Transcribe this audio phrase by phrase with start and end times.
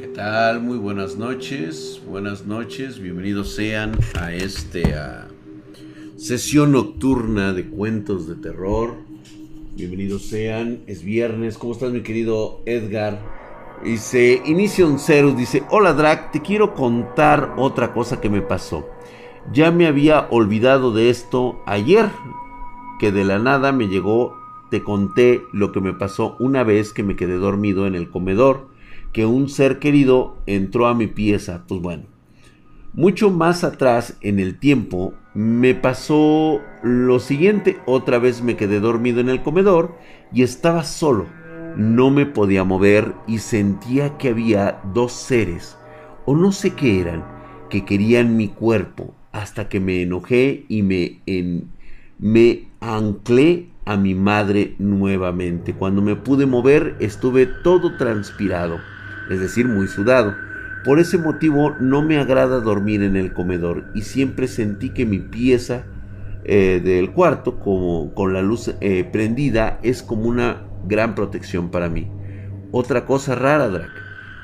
[0.00, 0.62] ¿Qué tal?
[0.62, 5.28] Muy buenas noches, buenas noches, bienvenidos sean a esta
[6.16, 8.94] sesión nocturna de cuentos de terror.
[9.76, 13.20] Bienvenidos sean, es viernes, ¿cómo estás mi querido Edgar?
[13.84, 18.88] Dice, inicia un Cerus, dice, hola Drac, te quiero contar otra cosa que me pasó.
[19.52, 22.08] Ya me había olvidado de esto ayer,
[23.00, 24.34] que de la nada me llegó,
[24.70, 28.69] te conté lo que me pasó una vez que me quedé dormido en el comedor,
[29.12, 31.64] que un ser querido entró a mi pieza.
[31.66, 32.04] Pues bueno,
[32.92, 39.20] mucho más atrás en el tiempo me pasó lo siguiente, otra vez me quedé dormido
[39.20, 39.96] en el comedor
[40.32, 41.26] y estaba solo,
[41.76, 45.76] no me podía mover y sentía que había dos seres,
[46.24, 47.24] o no sé qué eran,
[47.68, 51.70] que querían mi cuerpo, hasta que me enojé y me, en,
[52.18, 55.74] me anclé a mi madre nuevamente.
[55.74, 58.78] Cuando me pude mover estuve todo transpirado,
[59.30, 60.34] es decir, muy sudado.
[60.84, 65.18] Por ese motivo no me agrada dormir en el comedor y siempre sentí que mi
[65.18, 65.84] pieza
[66.44, 71.88] eh, del cuarto, como con la luz eh, prendida, es como una gran protección para
[71.88, 72.10] mí.
[72.72, 73.90] Otra cosa rara, Drac.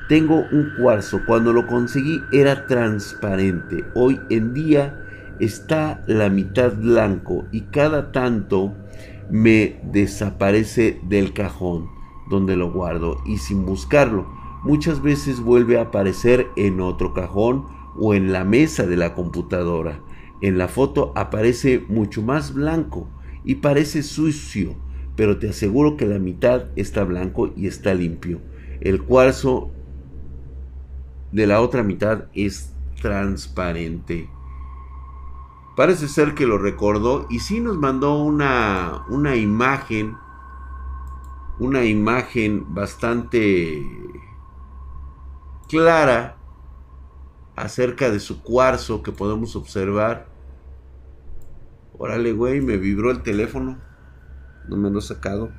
[0.07, 1.21] Tengo un cuarzo.
[1.25, 3.83] Cuando lo conseguí era transparente.
[3.95, 5.03] Hoy en día
[5.39, 8.73] está la mitad blanco y cada tanto
[9.29, 11.89] me desaparece del cajón
[12.29, 14.36] donde lo guardo y sin buscarlo.
[14.63, 20.01] Muchas veces vuelve a aparecer en otro cajón o en la mesa de la computadora.
[20.41, 23.09] En la foto aparece mucho más blanco
[23.43, 24.75] y parece sucio,
[25.15, 28.41] pero te aseguro que la mitad está blanco y está limpio.
[28.81, 29.71] El cuarzo
[31.31, 34.29] de la otra mitad es transparente.
[35.75, 40.17] Parece ser que lo recordó y sí nos mandó una, una imagen,
[41.59, 43.85] una imagen bastante
[45.67, 46.37] clara
[47.55, 50.27] acerca de su cuarzo que podemos observar.
[51.97, 53.79] Órale, güey, me vibró el teléfono.
[54.67, 55.51] No me lo he sacado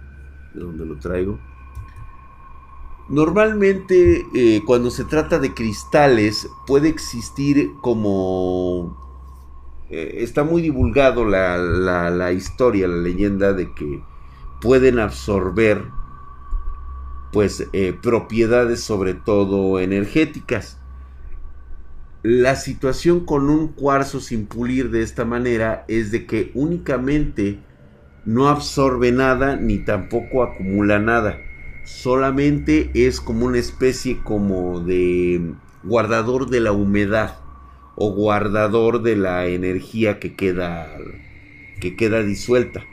[0.54, 1.38] de donde lo traigo.
[3.08, 9.08] Normalmente eh, cuando se trata de cristales puede existir como
[9.90, 14.02] eh, está muy divulgado la, historia, la leyenda de que
[14.60, 15.86] pueden absorber
[17.32, 20.78] pues eh, propiedades sobre todo energéticas.
[22.22, 27.60] La situación con un cuarzo sin pulir de esta manera es de que únicamente
[28.24, 31.38] no absorbe nada ni tampoco acumula nada.
[31.84, 37.38] Solamente es como una especie como de guardador de la humedad
[37.94, 40.88] o guardador de la energía que queda,
[41.80, 42.84] que queda disuelta.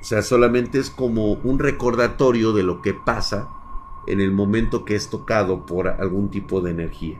[0.00, 3.48] O sea, solamente es como un recordatorio de lo que pasa
[4.06, 7.18] en el momento que es tocado por algún tipo de energía.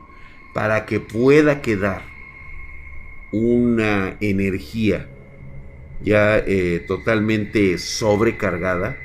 [0.53, 2.03] Para que pueda quedar
[3.31, 5.09] una energía
[6.03, 8.97] ya eh, totalmente sobrecargada,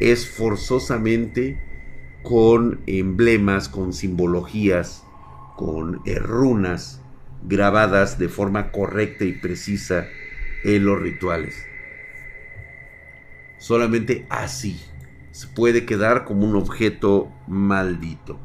[0.00, 1.58] es forzosamente
[2.22, 5.04] con emblemas, con simbologías,
[5.56, 7.00] con eh, runas
[7.42, 10.06] grabadas de forma correcta y precisa
[10.64, 11.69] en los rituales.
[13.60, 14.80] Solamente así
[15.30, 18.40] se puede quedar como un objeto maldito.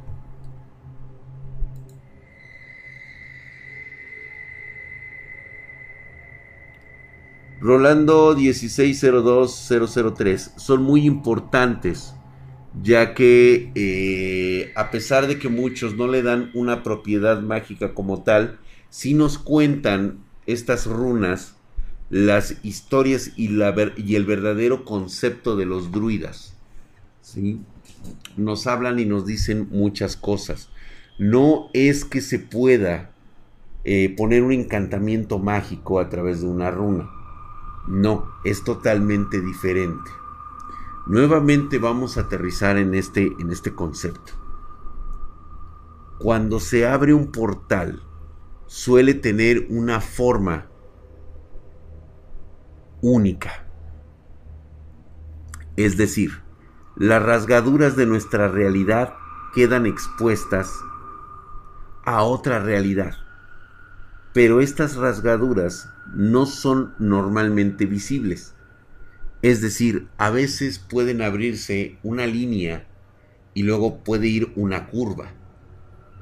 [7.59, 12.13] Rolando 1602003 son muy importantes
[12.81, 18.23] ya que eh, a pesar de que muchos no le dan una propiedad mágica como
[18.23, 18.59] tal,
[18.89, 21.54] sí nos cuentan estas runas,
[22.09, 23.47] las historias y,
[24.15, 26.55] el verdadero concepto de los druidas.
[27.21, 27.61] ¿sí?
[28.37, 30.69] Nos hablan y nos dicen muchas cosas.
[31.17, 33.11] No es que se pueda
[33.83, 37.09] eh, poner un encantamiento mágico a través de una runa.
[37.87, 40.09] No, es totalmente diferente.
[41.07, 44.33] Nuevamente vamos a aterrizar en este, en este concepto.
[46.17, 48.01] Cuando se abre un portal,
[48.65, 50.67] suele tener una forma
[53.05, 53.63] única.
[55.77, 56.41] Es decir,
[56.95, 59.13] las rasgaduras de nuestra realidad
[59.53, 60.73] quedan expuestas
[62.03, 63.13] a otra realidad.
[64.33, 68.55] Pero estas rasgaduras no son normalmente visibles.
[69.43, 72.87] Es decir, a veces pueden abrirse una línea
[73.53, 75.31] y luego puede ir una curva,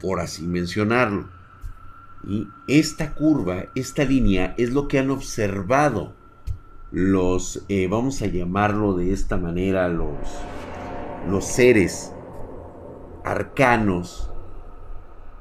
[0.02, 1.30] por así mencionarlo.
[2.28, 6.22] Y esta curva, esta línea, es lo que han observado
[6.94, 10.16] los, eh, vamos a llamarlo de esta manera, los,
[11.28, 12.14] los seres
[13.26, 14.30] arcanos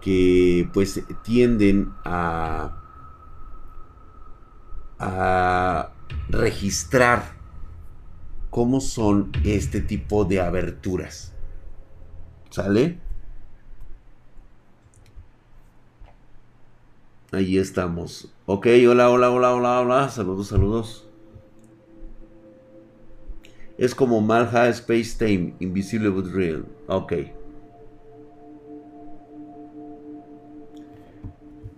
[0.01, 2.79] que pues tienden a,
[4.99, 5.91] a
[6.31, 7.35] registrar
[8.49, 11.35] cómo son este tipo de aberturas.
[12.49, 12.99] ¿Sale?
[17.31, 18.33] Ahí estamos.
[18.47, 20.09] Ok, hola, hola, hola, hola, hola.
[20.09, 21.12] Saludos, saludos.
[23.79, 26.65] Es como Malha Space Time, Invisible but Real.
[26.87, 27.13] Ok.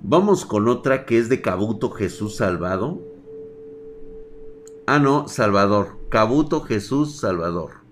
[0.02, 3.00] Vamos con otra que es de Cabuto Jesús Salvado.
[4.86, 5.96] Ah, no, Salvador.
[6.10, 7.84] Cabuto Jesús Salvador.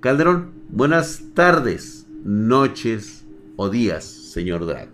[0.00, 3.24] Calderón, buenas tardes, noches
[3.56, 4.90] o días, señor Drag.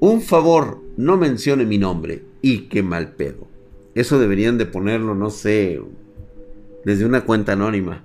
[0.00, 2.24] Un favor, no mencione mi nombre.
[2.40, 3.46] Y qué mal pedo.
[3.94, 5.82] Eso deberían de ponerlo, no sé,
[6.84, 8.04] desde una cuenta anónima.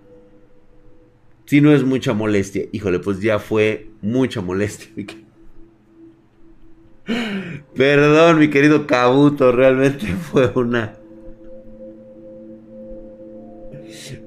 [1.45, 2.65] Si no es mucha molestia.
[2.71, 4.89] Híjole, pues ya fue mucha molestia.
[7.75, 10.95] Perdón, mi querido Cabuto, realmente fue una...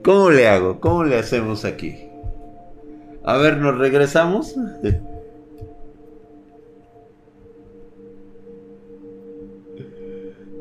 [0.02, 0.81] ¿Cómo le hago?
[0.81, 1.94] ¿Cómo le hacemos aquí?
[3.25, 4.56] A ver, ¿nos regresamos?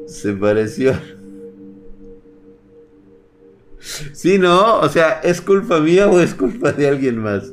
[0.06, 0.94] Se pareció.
[3.82, 7.52] Sí, no, o sea, ¿es culpa mía o es culpa de alguien más?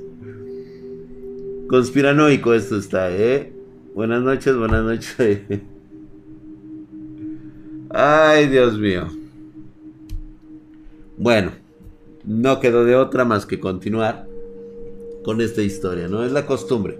[1.68, 3.52] Conspiranoico esto está, ¿eh?
[3.94, 5.40] Buenas noches, buenas noches.
[7.90, 9.08] Ay, Dios mío.
[11.16, 11.52] Bueno,
[12.24, 14.28] no quedó de otra más que continuar
[15.24, 16.24] con esta historia, ¿no?
[16.24, 16.98] Es la costumbre.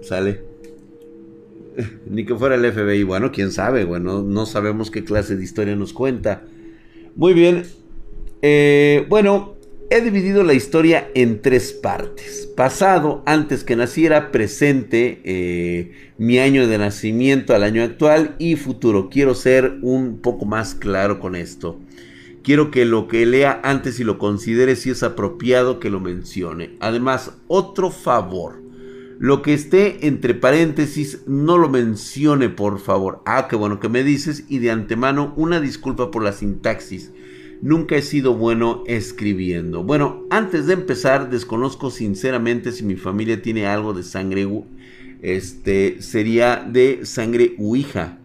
[0.00, 0.42] ¿Sale?
[2.10, 3.02] Ni que fuera el FBI.
[3.02, 6.44] Bueno, quién sabe, bueno, no sabemos qué clase de historia nos cuenta.
[7.14, 7.64] Muy bien.
[8.44, 9.54] Eh, bueno,
[9.88, 12.48] he dividido la historia en tres partes.
[12.56, 19.10] Pasado, antes que naciera, presente, eh, mi año de nacimiento al año actual y futuro.
[19.10, 21.78] Quiero ser un poco más claro con esto.
[22.42, 26.76] Quiero que lo que lea antes y lo considere si es apropiado que lo mencione.
[26.80, 28.60] Además, otro favor.
[29.20, 33.22] Lo que esté entre paréntesis no lo mencione, por favor.
[33.24, 34.46] Ah, qué bueno que me dices.
[34.48, 37.12] Y de antemano, una disculpa por la sintaxis
[37.62, 39.84] Nunca he sido bueno escribiendo.
[39.84, 44.48] Bueno, antes de empezar, desconozco sinceramente si mi familia tiene algo de sangre.
[45.22, 48.18] Este sería de sangre huija.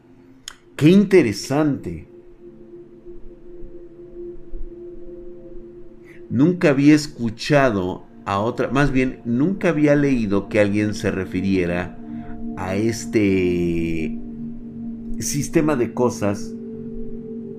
[0.76, 2.08] Qué interesante.
[6.32, 11.98] Nunca había escuchado a otra, más bien, nunca había leído que alguien se refiriera
[12.58, 14.18] a este
[15.20, 16.56] sistema de cosas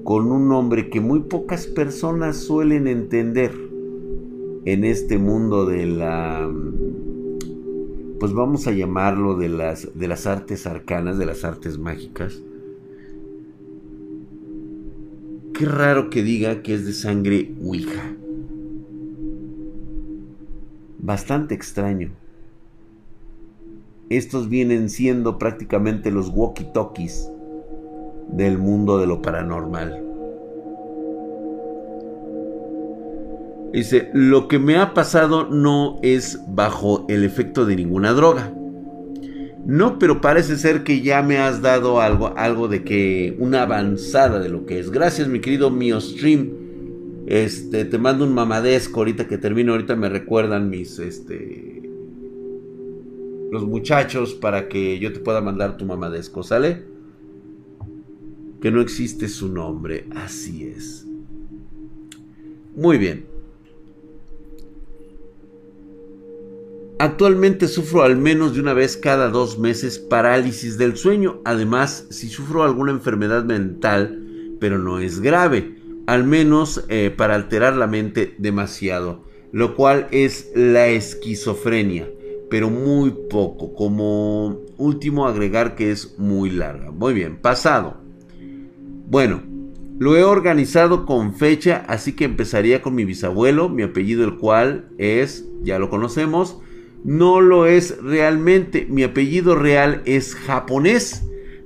[0.08, 3.52] con un nombre que muy pocas personas suelen entender
[4.64, 6.50] en este mundo de la
[8.18, 12.40] pues vamos a llamarlo de las de las artes arcanas, de las artes mágicas.
[15.52, 18.16] Qué raro que diga que es de sangre Ouija.
[21.00, 22.12] Bastante extraño.
[24.08, 27.37] Estos vienen siendo prácticamente los walkie-talkies
[28.28, 30.04] del mundo de lo paranormal.
[33.72, 38.52] Dice, lo que me ha pasado no es bajo el efecto de ninguna droga.
[39.66, 44.40] No, pero parece ser que ya me has dado algo, algo de que una avanzada
[44.40, 44.90] de lo que es.
[44.90, 46.50] Gracias, mi querido Mio Stream.
[47.26, 51.82] Este, te mando un mamadesco ahorita que termino, ahorita me recuerdan mis este
[53.50, 56.84] los muchachos para que yo te pueda mandar tu mamadesco, ¿sale?
[58.60, 60.06] Que no existe su nombre.
[60.14, 61.06] Así es.
[62.74, 63.26] Muy bien.
[67.00, 71.40] Actualmente sufro al menos de una vez cada dos meses parálisis del sueño.
[71.44, 77.76] Además, si sufro alguna enfermedad mental, pero no es grave, al menos eh, para alterar
[77.76, 82.10] la mente demasiado, lo cual es la esquizofrenia,
[82.50, 83.74] pero muy poco.
[83.74, 86.90] Como último agregar que es muy larga.
[86.90, 88.07] Muy bien, pasado.
[89.10, 89.40] Bueno,
[89.98, 94.90] lo he organizado con fecha, así que empezaría con mi bisabuelo, mi apellido el cual
[94.98, 96.58] es, ya lo conocemos,
[97.04, 101.22] no lo es realmente, mi apellido real es japonés,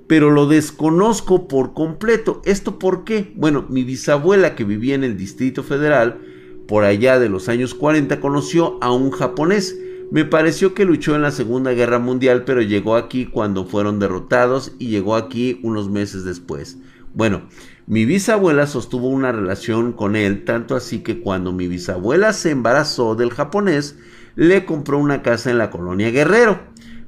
[0.06, 2.42] pero lo desconozco por completo.
[2.44, 3.32] ¿Esto por qué?
[3.34, 6.20] Bueno, mi bisabuela que vivía en el Distrito Federal,
[6.68, 9.76] por allá de los años 40, conoció a un japonés.
[10.12, 14.76] Me pareció que luchó en la Segunda Guerra Mundial, pero llegó aquí cuando fueron derrotados
[14.78, 16.78] y llegó aquí unos meses después.
[17.14, 17.42] Bueno,
[17.87, 23.14] mi bisabuela sostuvo una relación con él, tanto así que cuando mi bisabuela se embarazó
[23.14, 23.97] del japonés,
[24.35, 26.61] le compró una casa en la colonia Guerrero.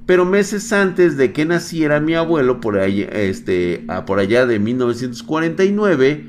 [0.05, 6.27] Pero meses antes de que naciera mi abuelo, por allá, este, por allá de 1949,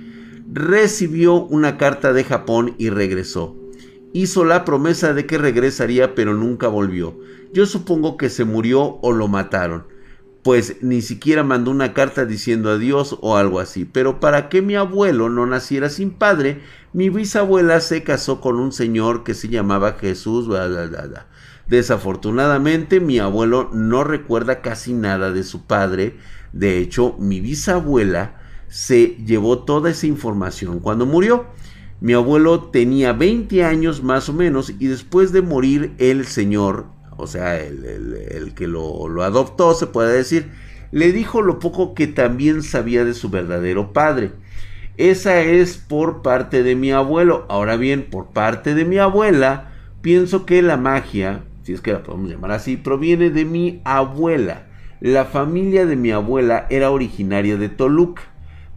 [0.53, 3.57] recibió una carta de Japón y regresó.
[4.13, 7.19] Hizo la promesa de que regresaría, pero nunca volvió.
[7.51, 9.94] Yo supongo que se murió o lo mataron
[10.45, 13.83] pues ni siquiera mandó una carta diciendo adiós o algo así.
[13.83, 16.61] Pero para que mi abuelo no naciera sin padre,
[16.93, 20.47] mi bisabuela se casó con un señor que se llamaba Jesús.
[21.65, 26.17] Desafortunadamente, mi abuelo no recuerda casi nada de su padre.
[26.53, 31.47] De hecho, mi bisabuela se llevó toda esa información cuando murió.
[32.01, 37.27] Mi abuelo tenía 20 años más o menos y después de morir el señor o
[37.27, 40.51] sea, el, que lo, lo, adoptó, se puede decir,
[40.91, 44.31] le dijo lo poco que también sabía de su verdadero padre.
[44.97, 47.45] Esa es por parte de mi abuelo.
[47.49, 52.03] Ahora bien, por parte de mi abuela, pienso que la magia, si es que la
[52.03, 54.67] podemos llamar así, proviene de mi abuela.
[55.01, 58.23] La familia de mi abuela era originaria de Toluca,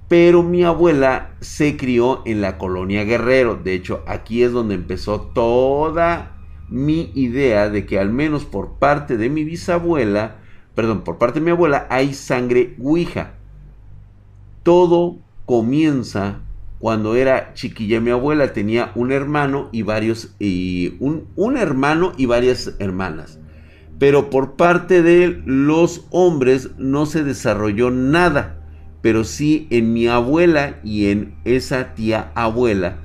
[0.08, 3.54] pero mi abuela se crió en la colonia Guerrero.
[3.54, 6.37] De hecho, aquí es donde empezó toda
[6.68, 10.36] mi idea de que al menos por parte de mi bisabuela,
[10.74, 13.34] perdón, por parte de mi abuela hay sangre Ouija.
[14.62, 16.40] Todo comienza
[16.78, 22.26] cuando era chiquilla mi abuela tenía un hermano y varios y un, un hermano y
[22.26, 23.38] varias hermanas.
[23.98, 28.54] Pero por parte de los hombres no se desarrolló nada.
[29.00, 32.98] Pero sí en mi abuela y en esa tía abuela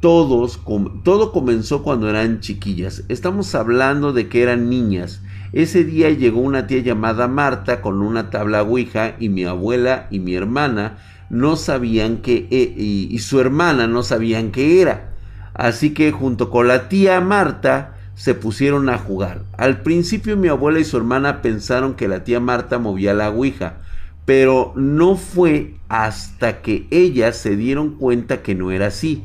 [0.00, 3.04] todo comenzó cuando eran chiquillas.
[3.08, 5.22] Estamos hablando de que eran niñas.
[5.52, 10.20] Ese día llegó una tía llamada Marta con una tabla ouija y mi abuela y
[10.20, 10.98] mi hermana
[11.30, 15.14] no sabían qué e, y, y su hermana no sabían qué era.
[15.54, 19.42] Así que junto con la tía Marta se pusieron a jugar.
[19.56, 23.78] Al principio mi abuela y su hermana pensaron que la tía Marta movía la ouija,
[24.24, 29.24] pero no fue hasta que ellas se dieron cuenta que no era así.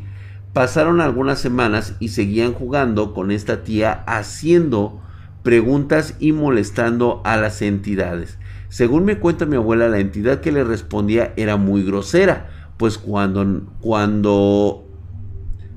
[0.53, 5.01] Pasaron algunas semanas y seguían jugando con esta tía haciendo
[5.41, 8.37] preguntas y molestando a las entidades.
[8.69, 13.63] Según me cuenta mi abuela, la entidad que le respondía era muy grosera, pues cuando,
[13.81, 14.87] cuando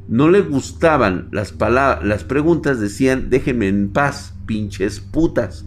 [0.09, 1.55] no le gustaban las,
[2.03, 5.65] las preguntas decían déjenme en paz, pinches putas.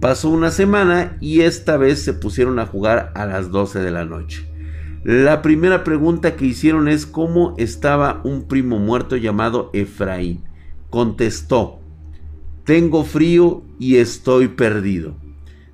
[0.00, 4.04] Pasó una semana y esta vez se pusieron a jugar a las 12 de la
[4.04, 4.46] noche.
[5.06, 10.42] La primera pregunta que hicieron es cómo estaba un primo muerto llamado Efraín.
[10.90, 11.78] Contestó,
[12.64, 15.14] tengo frío y estoy perdido.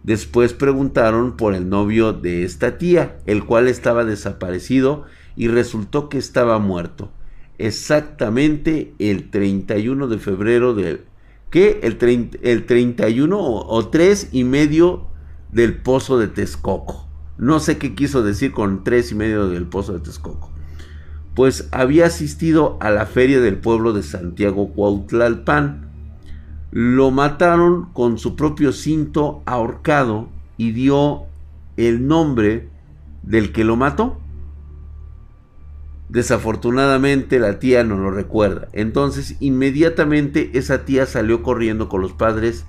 [0.03, 6.19] Después preguntaron por el novio de esta tía, el cual estaba desaparecido y resultó que
[6.19, 7.11] estaba muerto.
[7.57, 11.07] Exactamente el 31 de febrero del...
[11.49, 11.81] ¿Qué?
[11.83, 11.97] El,
[12.43, 15.07] el 31 o, o 3 y medio
[15.51, 17.12] del pozo de Texcoco.
[17.39, 20.51] No sé qué quiso decir con tres y medio del pozo de Texcoco.
[21.35, 25.91] Pues había asistido a la feria del pueblo de Santiago Cuautlalpan.
[26.71, 31.23] Lo mataron con su propio cinto ahorcado y dio
[31.77, 32.69] el nombre
[33.23, 34.19] del que lo mató.
[36.11, 38.69] Desafortunadamente la tía no lo recuerda.
[38.75, 42.67] Entonces inmediatamente esa tía salió corriendo con los padres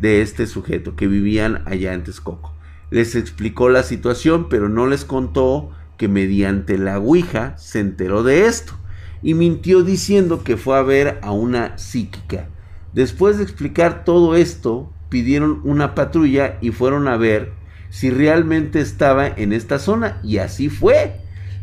[0.00, 2.53] de este sujeto que vivían allá en Texcoco
[2.90, 8.46] les explicó la situación, pero no les contó que mediante la Ouija se enteró de
[8.46, 8.74] esto.
[9.22, 12.48] Y mintió diciendo que fue a ver a una psíquica.
[12.92, 17.52] Después de explicar todo esto, pidieron una patrulla y fueron a ver
[17.88, 20.20] si realmente estaba en esta zona.
[20.22, 21.16] Y así fue.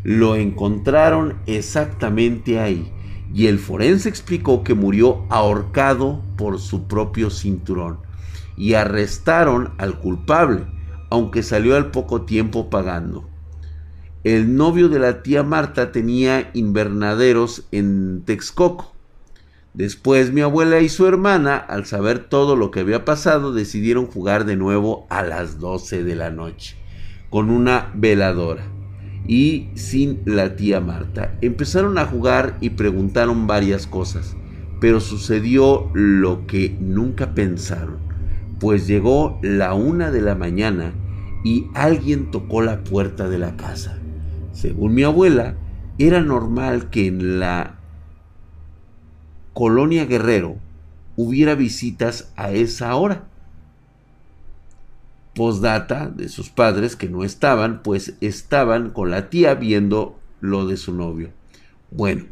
[0.03, 2.91] Lo encontraron exactamente ahí.
[3.33, 7.99] Y el forense explicó que murió ahorcado por su propio cinturón.
[8.57, 10.65] Y arrestaron al culpable
[11.11, 13.29] aunque salió al poco tiempo pagando.
[14.23, 18.93] El novio de la tía Marta tenía invernaderos en Texcoco.
[19.73, 24.45] Después mi abuela y su hermana, al saber todo lo que había pasado, decidieron jugar
[24.45, 26.77] de nuevo a las 12 de la noche,
[27.29, 28.63] con una veladora
[29.27, 31.37] y sin la tía Marta.
[31.41, 34.35] Empezaron a jugar y preguntaron varias cosas,
[34.79, 38.10] pero sucedió lo que nunca pensaron,
[38.61, 40.93] pues llegó la una de la mañana
[41.43, 43.97] y alguien tocó la puerta de la casa.
[44.53, 45.55] Según mi abuela,
[45.97, 47.79] era normal que en la
[49.53, 50.57] colonia Guerrero
[51.15, 53.23] hubiera visitas a esa hora.
[55.33, 60.77] Postdata de sus padres que no estaban, pues estaban con la tía viendo lo de
[60.77, 61.31] su novio.
[61.89, 62.25] Bueno,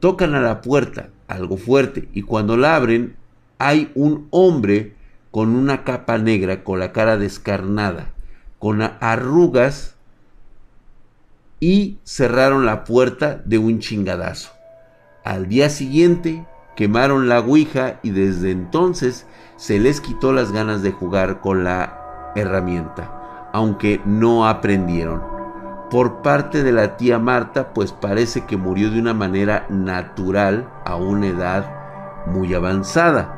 [0.00, 3.16] tocan a la puerta, algo fuerte, y cuando la abren,
[3.58, 4.95] hay un hombre
[5.36, 8.06] con una capa negra, con la cara descarnada,
[8.58, 9.94] con arrugas
[11.60, 14.52] y cerraron la puerta de un chingadazo.
[15.24, 19.26] Al día siguiente quemaron la Ouija y desde entonces
[19.56, 25.22] se les quitó las ganas de jugar con la herramienta, aunque no aprendieron.
[25.90, 30.96] Por parte de la tía Marta, pues parece que murió de una manera natural a
[30.96, 33.35] una edad muy avanzada,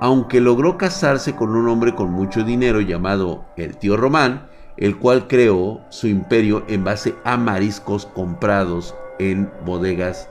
[0.00, 5.26] aunque logró casarse con un hombre con mucho dinero llamado el tío Román, el cual
[5.26, 10.28] creó su imperio en base a mariscos comprados en bodegas,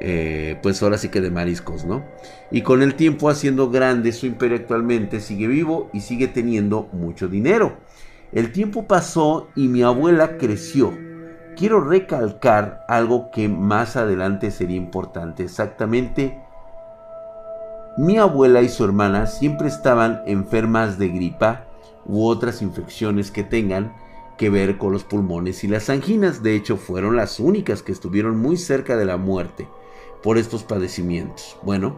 [0.00, 2.04] eh, pues ahora sí que de mariscos, ¿no?
[2.50, 7.28] Y con el tiempo haciendo grande su imperio actualmente, sigue vivo y sigue teniendo mucho
[7.28, 7.78] dinero.
[8.32, 10.92] El tiempo pasó y mi abuela creció.
[11.56, 15.44] Quiero recalcar algo que más adelante sería importante.
[15.44, 16.38] Exactamente,
[17.98, 21.66] mi abuela y su hermana siempre estaban enfermas de gripa
[22.06, 23.92] u otras infecciones que tengan
[24.36, 26.44] que ver con los pulmones y las anginas.
[26.44, 29.66] De hecho, fueron las únicas que estuvieron muy cerca de la muerte
[30.22, 31.56] por estos padecimientos.
[31.64, 31.96] Bueno,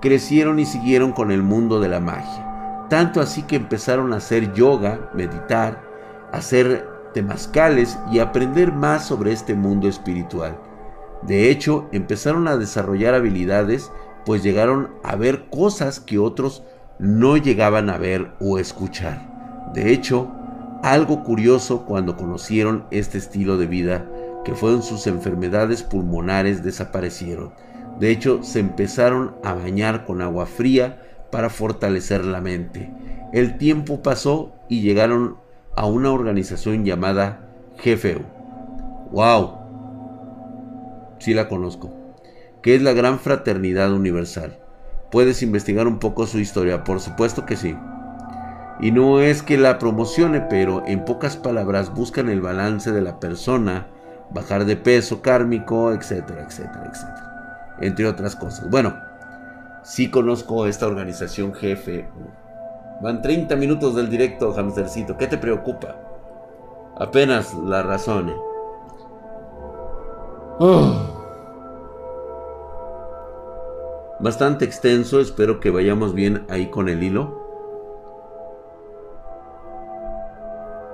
[0.00, 2.86] crecieron y siguieron con el mundo de la magia.
[2.88, 5.84] Tanto así que empezaron a hacer yoga, meditar,
[6.32, 10.58] hacer temazcales y aprender más sobre este mundo espiritual.
[11.20, 13.92] De hecho, empezaron a desarrollar habilidades,
[14.24, 16.62] pues llegaron a ver cosas que otros
[16.98, 19.70] no llegaban a ver o escuchar.
[19.74, 20.30] De hecho,
[20.82, 24.06] algo curioso cuando conocieron este estilo de vida,
[24.44, 27.52] que fueron sus enfermedades pulmonares desaparecieron.
[27.98, 31.00] De hecho, se empezaron a bañar con agua fría
[31.30, 32.92] para fortalecer la mente.
[33.32, 35.36] El tiempo pasó y llegaron
[35.76, 37.48] a una organización llamada
[37.82, 38.22] GFU.
[39.12, 39.58] ¡Wow!
[41.18, 42.01] Sí la conozco.
[42.62, 44.58] Que es la Gran Fraternidad Universal.
[45.10, 46.84] ¿Puedes investigar un poco su historia?
[46.84, 47.76] Por supuesto que sí.
[48.80, 53.20] Y no es que la promocione, pero en pocas palabras buscan el balance de la
[53.20, 53.86] persona,
[54.30, 57.76] bajar de peso kármico, etcétera, etcétera, etcétera.
[57.80, 58.70] Entre otras cosas.
[58.70, 58.94] Bueno,
[59.82, 62.08] sí conozco esta organización jefe.
[63.02, 65.16] Van 30 minutos del directo, hamstercito.
[65.16, 65.96] ¿Qué te preocupa?
[66.96, 68.32] Apenas la razón.
[74.22, 77.42] Bastante extenso, espero que vayamos bien ahí con el hilo.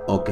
[0.07, 0.31] Ok.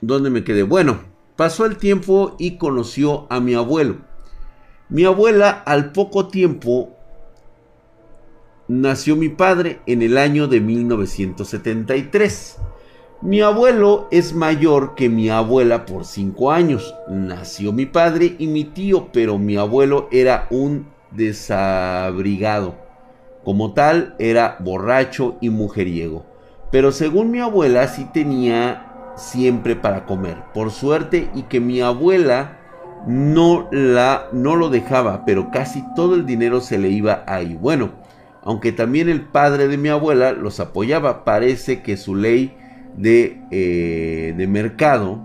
[0.00, 0.62] ¿Dónde me quedé?
[0.62, 1.00] Bueno,
[1.34, 3.96] pasó el tiempo y conoció a mi abuelo.
[4.88, 6.96] Mi abuela al poco tiempo
[8.68, 12.58] nació mi padre en el año de 1973.
[13.20, 16.94] Mi abuelo es mayor que mi abuela por 5 años.
[17.08, 22.76] Nació mi padre y mi tío, pero mi abuelo era un desabrigado.
[23.44, 26.26] Como tal, era borracho y mujeriego.
[26.70, 30.36] Pero según mi abuela, sí tenía siempre para comer.
[30.54, 32.60] Por suerte y que mi abuela
[33.08, 37.56] no, la, no lo dejaba, pero casi todo el dinero se le iba ahí.
[37.60, 37.90] Bueno,
[38.44, 42.56] aunque también el padre de mi abuela los apoyaba, parece que su ley
[42.98, 45.20] de, eh, de mercado,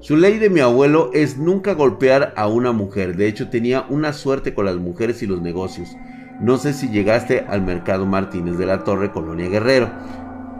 [0.00, 3.16] su ley de mi abuelo es nunca golpear a una mujer.
[3.16, 5.96] De hecho, tenía una suerte con las mujeres y los negocios.
[6.40, 9.88] No sé si llegaste al mercado Martínez de la Torre, Colonia Guerrero.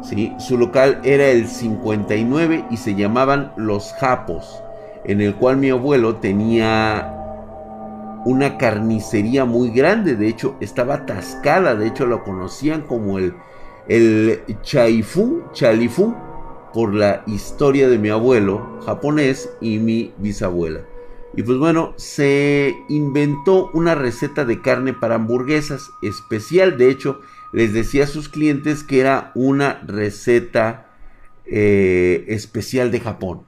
[0.02, 0.32] ¿sí?
[0.38, 4.62] Su local era el 59 y se llamaban Los Japos,
[5.04, 7.12] en el cual mi abuelo tenía
[8.24, 10.16] una carnicería muy grande.
[10.16, 11.74] De hecho, estaba atascada.
[11.74, 13.34] De hecho, lo conocían como el,
[13.88, 16.14] el Chaifu, Chalifu,
[16.72, 20.80] por la historia de mi abuelo japonés y mi bisabuela.
[21.36, 26.76] Y pues bueno, se inventó una receta de carne para hamburguesas especial.
[26.78, 27.20] De hecho,
[27.52, 30.86] les decía a sus clientes que era una receta
[31.46, 33.42] eh, especial de Japón.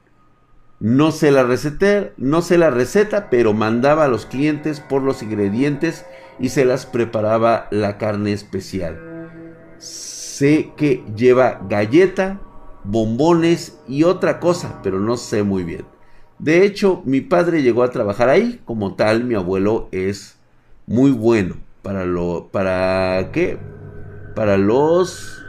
[0.78, 5.22] No sé la receta, no sé la receta, pero mandaba a los clientes por los
[5.22, 6.04] ingredientes
[6.38, 9.30] y se las preparaba la carne especial.
[10.36, 12.42] Sé que lleva galleta,
[12.84, 15.86] bombones y otra cosa, pero no sé muy bien.
[16.38, 18.60] De hecho, mi padre llegó a trabajar ahí.
[18.66, 20.36] Como tal, mi abuelo es
[20.86, 23.56] muy bueno para lo para qué?
[24.34, 25.42] Para los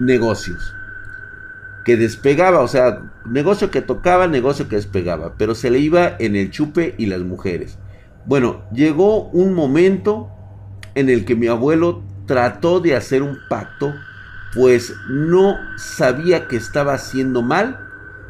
[0.00, 0.74] negocios.
[1.84, 6.34] Que despegaba, o sea, negocio que tocaba, negocio que despegaba, pero se le iba en
[6.34, 7.78] el chupe y las mujeres.
[8.26, 10.28] Bueno, llegó un momento
[10.96, 13.94] en el que mi abuelo trató de hacer un pacto,
[14.54, 17.80] pues no sabía que estaba haciendo mal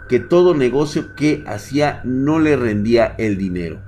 [0.09, 3.83] que todo negocio que hacía no le rendía el dinero.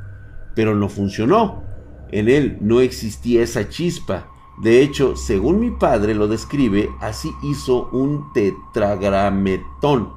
[0.55, 1.65] Pero no funcionó.
[2.11, 4.29] En él no existía esa chispa.
[4.63, 10.13] De hecho, según mi padre lo describe, así hizo un tetragrametón.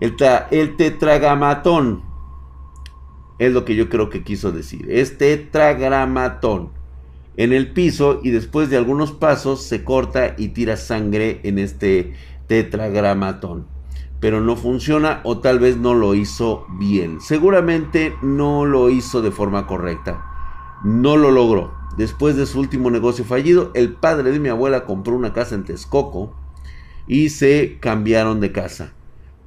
[0.00, 0.16] El,
[0.50, 2.02] el tetragramatón
[3.38, 4.90] es lo que yo creo que quiso decir.
[4.90, 6.70] Es tetragramatón
[7.36, 12.14] en el piso y después de algunos pasos se corta y tira sangre en este
[12.46, 13.66] tetragramatón.
[14.20, 17.20] Pero no funciona o tal vez no lo hizo bien.
[17.20, 20.24] Seguramente no lo hizo de forma correcta.
[20.84, 21.74] No lo logró.
[21.96, 25.64] Después de su último negocio fallido, el padre de mi abuela compró una casa en
[25.64, 26.34] Texcoco
[27.06, 28.92] y se cambiaron de casa.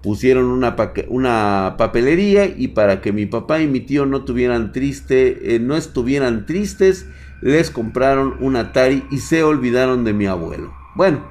[0.02, 0.76] Pusieron una,
[1.10, 5.76] una papelería y para que mi papá y mi tío no tuvieran triste, eh, no
[5.76, 7.08] estuvieran tristes,
[7.42, 10.74] les compraron un Atari y se olvidaron de mi abuelo.
[10.96, 11.24] Bueno,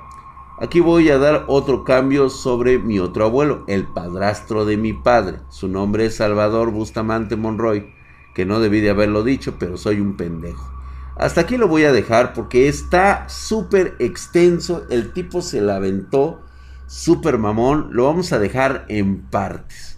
[0.60, 5.38] aquí voy a dar otro cambio sobre mi otro abuelo, el padrastro de mi padre.
[5.48, 7.92] Su nombre es Salvador Bustamante Monroy,
[8.34, 10.76] que no debí de haberlo dicho, pero soy un pendejo.
[11.16, 14.84] Hasta aquí lo voy a dejar porque está súper extenso.
[14.90, 16.42] El tipo se la aventó
[16.86, 17.88] súper mamón.
[17.92, 19.96] Lo vamos a dejar en partes.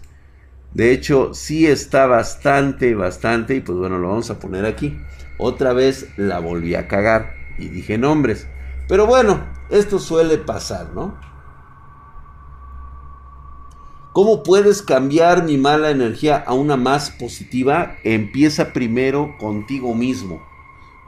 [0.73, 3.55] De hecho, sí está bastante, bastante.
[3.55, 4.97] Y pues bueno, lo vamos a poner aquí.
[5.39, 8.45] Otra vez la volví a cagar y dije nombres.
[8.89, 11.17] Pero bueno, esto suele pasar, ¿no?
[14.11, 17.95] ¿Cómo puedes cambiar mi mala energía a una más positiva?
[18.03, 20.41] Empieza primero contigo mismo,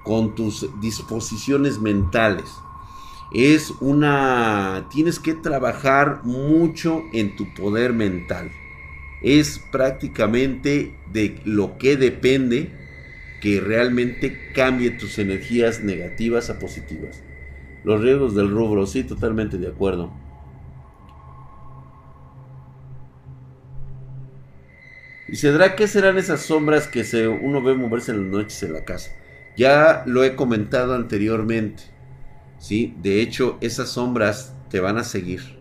[0.04, 2.46] con tus disposiciones mentales.
[3.34, 4.88] Es una...
[4.89, 8.50] Tienes que trabajar mucho en tu poder mental.
[9.22, 12.81] Es prácticamente de lo que depende
[13.42, 17.24] que realmente cambie tus energías negativas a positivas.
[17.84, 20.14] Los riesgos del rubro, sí, totalmente de acuerdo.
[25.28, 28.74] Y Cedra, ¿qué serán esas sombras que se, uno ve moverse en las noches en
[28.74, 29.12] la casa?
[29.58, 31.84] Ya lo he comentado anteriormente.
[32.60, 32.96] ¿sí?
[33.02, 35.60] De hecho, esas sombras te van a seguir.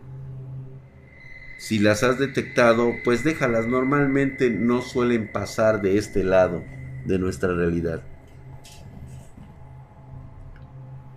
[1.56, 3.66] Si las has detectado, pues déjalas.
[3.66, 6.62] Normalmente no suelen pasar de este lado
[7.04, 8.02] de nuestra realidad.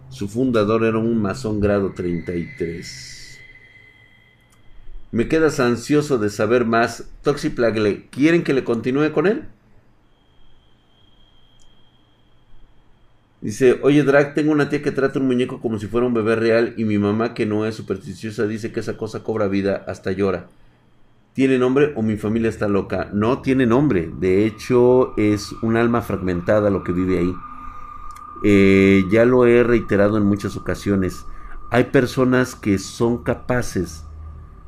[0.09, 3.39] Su fundador era un masón grado 33.
[5.11, 7.05] Me quedas ansioso de saber más.
[7.23, 9.43] Toxiplagle, ¿quieren que le continúe con él?
[13.41, 16.35] Dice, oye Drag, tengo una tía que trata un muñeco como si fuera un bebé
[16.37, 20.13] real y mi mamá que no es supersticiosa dice que esa cosa cobra vida, hasta
[20.13, 20.47] llora.
[21.33, 23.09] ¿Tiene nombre o mi familia está loca?
[23.11, 24.11] No tiene nombre.
[24.19, 27.33] De hecho, es un alma fragmentada lo que vive ahí.
[28.43, 31.25] Eh, ya lo he reiterado en muchas ocasiones.
[31.71, 34.05] Hay personas que son capaces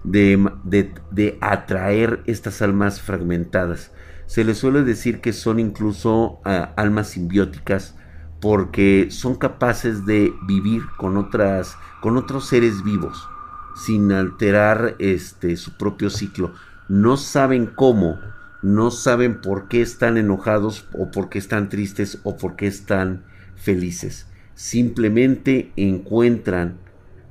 [0.03, 3.91] de, de, atraer estas almas fragmentadas.
[4.25, 7.95] Se les suele decir que son incluso ah, almas simbióticas
[8.41, 13.27] porque son capaces de vivir con otras con otros seres vivos
[13.75, 16.53] sin alterar este, su propio ciclo.
[16.87, 18.19] No saben cómo,
[18.61, 23.23] no saben por qué están enojados o por qué están tristes o por qué están
[23.55, 24.27] felices.
[24.55, 26.77] Simplemente encuentran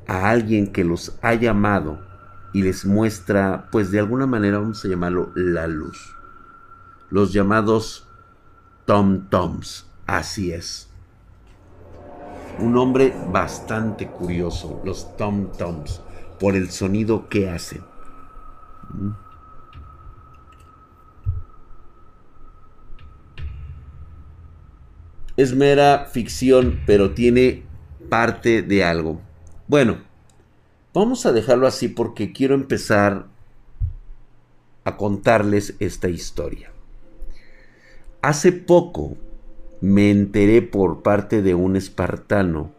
[0.07, 1.99] a alguien que los ha llamado
[2.53, 6.15] y les muestra, pues de alguna manera vamos a llamarlo la luz.
[7.11, 8.07] Los llamados
[8.85, 10.91] Tom Toms, así es.
[12.59, 16.04] Un hombre bastante curioso, los Tom Toms
[16.45, 17.81] por el sonido que hacen.
[25.39, 27.63] Es mera ficción, pero tiene
[28.11, 29.23] parte de algo.
[29.69, 29.97] Bueno,
[30.93, 33.25] vamos a dejarlo así porque quiero empezar
[34.85, 36.71] a contarles esta historia.
[38.21, 39.17] Hace poco
[39.81, 42.71] me enteré por parte de un espartano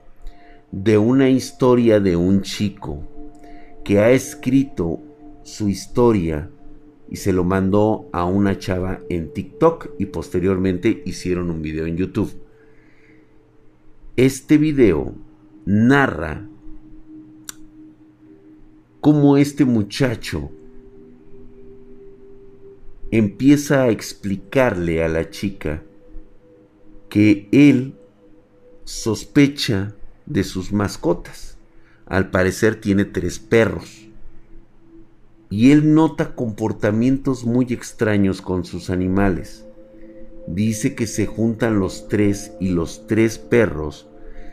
[0.72, 3.15] de una historia de un chico
[3.86, 5.00] que ha escrito
[5.44, 6.50] su historia
[7.08, 11.96] y se lo mandó a una chava en TikTok y posteriormente hicieron un video en
[11.96, 12.34] YouTube.
[14.18, 15.14] Este video
[15.66, 16.50] narra
[19.02, 20.50] cómo este muchacho
[23.12, 25.84] empieza a explicarle a la chica
[27.08, 27.94] que él
[28.84, 29.96] sospecha
[30.26, 31.55] de sus mascotas
[32.06, 34.08] al parecer tiene tres perros.
[35.50, 39.66] Y él nota comportamientos muy extraños con sus animales.
[40.48, 44.08] Dice que se juntan los tres y los tres perros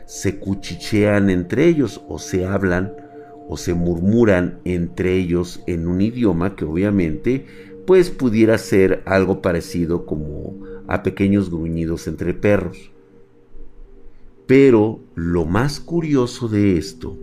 [0.05, 2.93] se cuchichean entre ellos o se hablan
[3.47, 7.45] o se murmuran entre ellos en un idioma que obviamente
[7.85, 10.55] pues pudiera ser algo parecido como
[10.87, 12.91] a pequeños gruñidos entre perros.
[14.47, 17.17] Pero lo más curioso de esto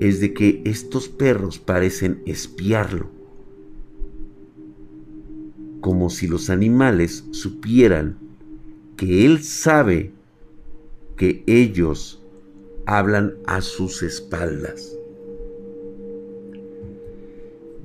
[0.00, 3.10] es de que estos perros parecen espiarlo,
[5.80, 8.18] como si los animales supieran
[8.96, 10.12] que él sabe
[11.16, 12.22] que ellos
[12.86, 14.96] hablan a sus espaldas.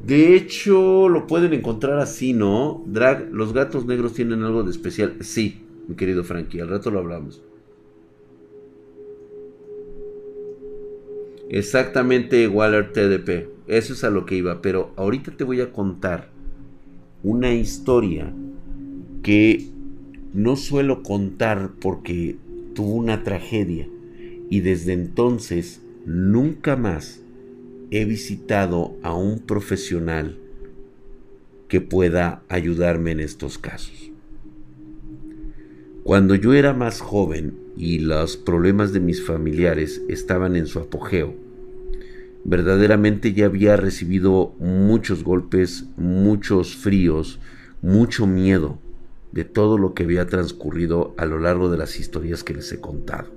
[0.06, 2.84] De hecho, lo pueden encontrar así, ¿no?
[2.86, 5.16] Drag, los gatos negros tienen algo de especial.
[5.22, 7.42] Sí, mi querido Frankie, al rato lo hablamos.
[11.54, 13.48] Exactamente Waller TDP.
[13.68, 14.60] Eso es a lo que iba.
[14.64, 16.32] Pero ahorita te voy a contar
[17.22, 18.34] una historia
[19.22, 19.70] que
[20.34, 22.38] no suelo contar porque
[22.74, 23.88] tuvo una tragedia.
[24.50, 27.22] Y desde entonces nunca más
[27.92, 30.40] he visitado a un profesional
[31.68, 34.12] que pueda ayudarme en estos casos.
[36.04, 41.43] Cuando yo era más joven y los problemas de mis familiares estaban en su apogeo,
[42.44, 47.40] verdaderamente ya había recibido muchos golpes, muchos fríos,
[47.82, 48.80] mucho miedo
[49.32, 52.80] de todo lo que había transcurrido a lo largo de las historias que les he
[52.80, 53.32] contado.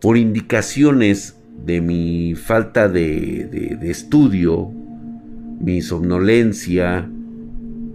[0.00, 4.70] Por indicaciones de mi falta de, estudio,
[5.60, 7.08] mi somnolencia,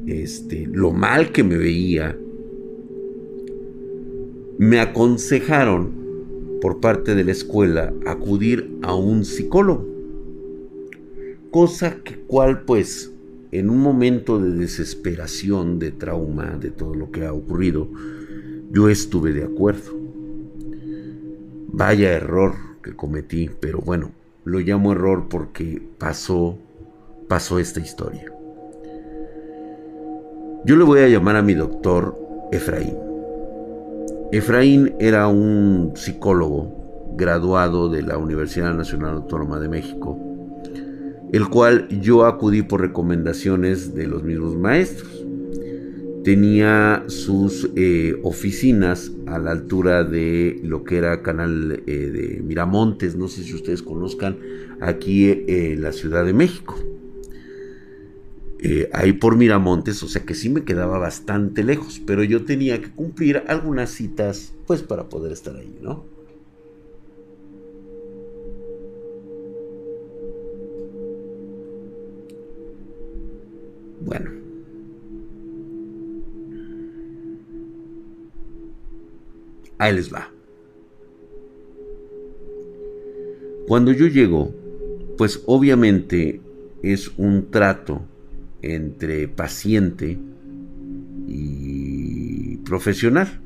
[0.05, 2.15] este, lo mal que me veía,
[4.59, 5.96] me aconsejaron
[6.67, 9.87] por parte de la escuela acudir a un psicólogo.
[11.49, 13.09] Cosa que cual pues
[13.53, 17.87] en un momento de desesperación, de trauma, de todo lo que ha ocurrido,
[18.69, 19.97] yo estuve de acuerdo.
[21.69, 22.55] Vaya error
[22.97, 24.11] cometí, pero bueno,
[24.43, 26.57] lo llamo error porque pasó,
[27.29, 28.25] pasó esta historia.
[30.65, 32.13] Yo le voy a llamar a mi doctor
[32.51, 33.06] Efraín.
[34.31, 40.19] Efraín era un psicólogo graduado de la Universidad Nacional Autónoma de México,
[41.31, 45.17] el cual yo acudí por recomendaciones de los mismos maestros
[46.27, 53.15] tenía sus eh, oficinas a la altura de lo que era canal eh, de Miramontes,
[53.15, 54.37] no sé si ustedes conozcan,
[54.81, 56.75] aquí eh, en la Ciudad de México.
[58.93, 62.91] Ahí por Miramontes, o sea que sí me quedaba bastante lejos, pero yo tenía que
[62.91, 66.05] cumplir algunas citas, pues para poder estar ahí, ¿no?
[74.01, 74.37] Bueno,
[79.79, 80.31] Ahí les va.
[83.67, 84.53] Cuando yo llego,
[85.17, 86.41] pues obviamente
[86.81, 88.01] es un trato
[88.61, 90.17] entre paciente
[91.27, 93.41] y profesional.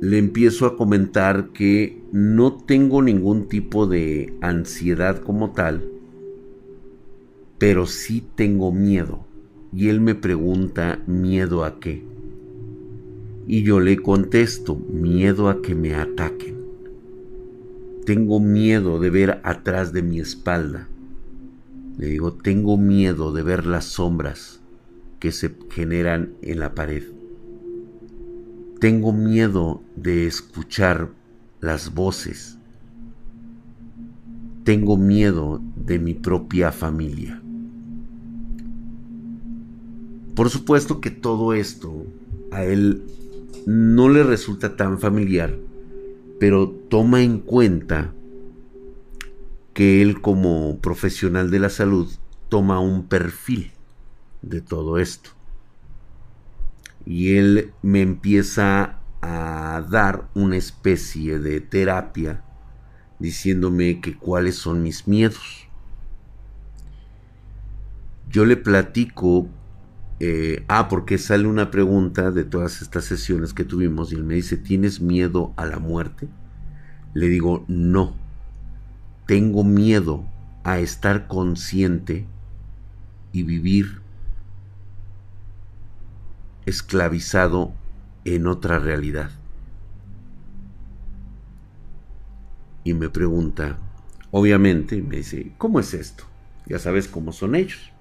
[0.00, 5.84] Le empiezo a comentar que no tengo ningún tipo de ansiedad como tal,
[7.58, 9.24] pero sí tengo miedo.
[9.72, 12.04] Y él me pregunta, ¿miedo a qué?
[13.46, 16.54] Y yo le contesto, miedo a que me ataquen.
[18.04, 20.88] Tengo miedo de ver atrás de mi espalda.
[21.96, 24.60] Le digo, tengo miedo de ver las sombras
[25.20, 27.04] que se generan en la pared.
[28.80, 31.10] Tengo miedo de escuchar
[31.60, 32.58] las voces.
[34.64, 37.40] Tengo miedo de mi propia familia.
[40.34, 42.04] Por supuesto que todo esto
[42.50, 43.04] a él
[43.66, 45.56] no le resulta tan familiar,
[46.40, 48.12] pero toma en cuenta
[49.74, 52.08] que él como profesional de la salud
[52.48, 53.72] toma un perfil
[54.42, 55.30] de todo esto.
[57.04, 62.42] Y él me empieza a dar una especie de terapia
[63.18, 65.68] diciéndome que cuáles son mis miedos.
[68.30, 69.48] Yo le platico
[70.20, 74.34] eh, ah, porque sale una pregunta de todas estas sesiones que tuvimos y él me
[74.34, 76.28] dice, ¿tienes miedo a la muerte?
[77.14, 78.16] Le digo, no,
[79.26, 80.24] tengo miedo
[80.64, 82.26] a estar consciente
[83.32, 84.00] y vivir
[86.66, 87.72] esclavizado
[88.24, 89.30] en otra realidad.
[92.84, 93.78] Y me pregunta,
[94.30, 96.24] obviamente, me dice, ¿cómo es esto?
[96.66, 97.92] Ya sabes cómo son ellos.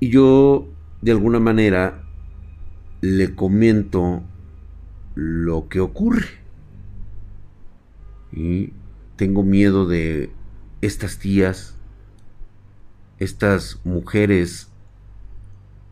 [0.00, 0.68] Y yo,
[1.02, 2.02] de alguna manera,
[3.00, 4.22] le comento
[5.14, 6.39] lo que ocurre.
[8.32, 8.72] Y
[9.16, 10.30] tengo miedo de
[10.80, 11.76] estas tías,
[13.18, 14.70] estas mujeres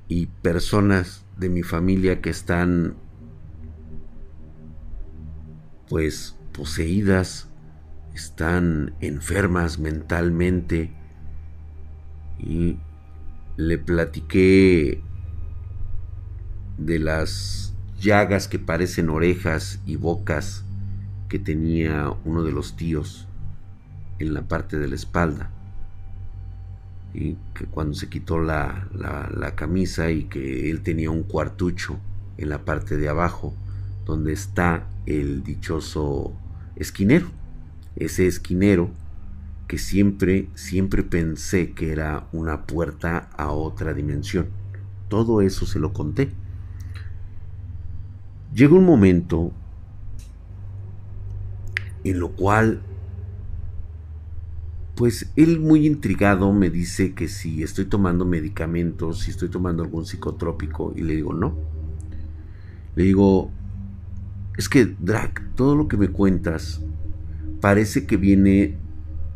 [0.09, 2.97] y personas de mi familia que están
[5.89, 7.49] pues poseídas,
[8.15, 10.93] están enfermas mentalmente.
[12.39, 12.79] Y
[13.57, 15.03] le platiqué
[16.79, 20.65] de las llagas que parecen orejas y bocas
[21.29, 23.29] que tenía uno de los tíos
[24.19, 25.51] en la parte de la espalda.
[27.15, 31.99] Y que cuando se quitó la, la, camisa y que él tenía un cuartucho
[32.37, 33.55] en la parte de abajo,
[34.05, 36.33] donde está el dichoso
[36.77, 37.27] esquinero.
[37.97, 38.91] Ese esquinero
[39.67, 44.49] que siempre, siempre pensé que era una puerta a otra dimensión.
[45.09, 46.31] Todo eso se lo conté.
[48.55, 49.53] Llega un momento
[52.05, 52.81] en lo cual,
[54.95, 60.07] pues él muy intrigado me dice que si estoy tomando medicamentos, si estoy tomando algún
[60.07, 61.55] psicotrópico, y le digo, no.
[62.97, 63.51] Le digo,
[64.57, 66.83] es que, Drac, todo lo que me cuentas
[67.61, 68.77] parece que viene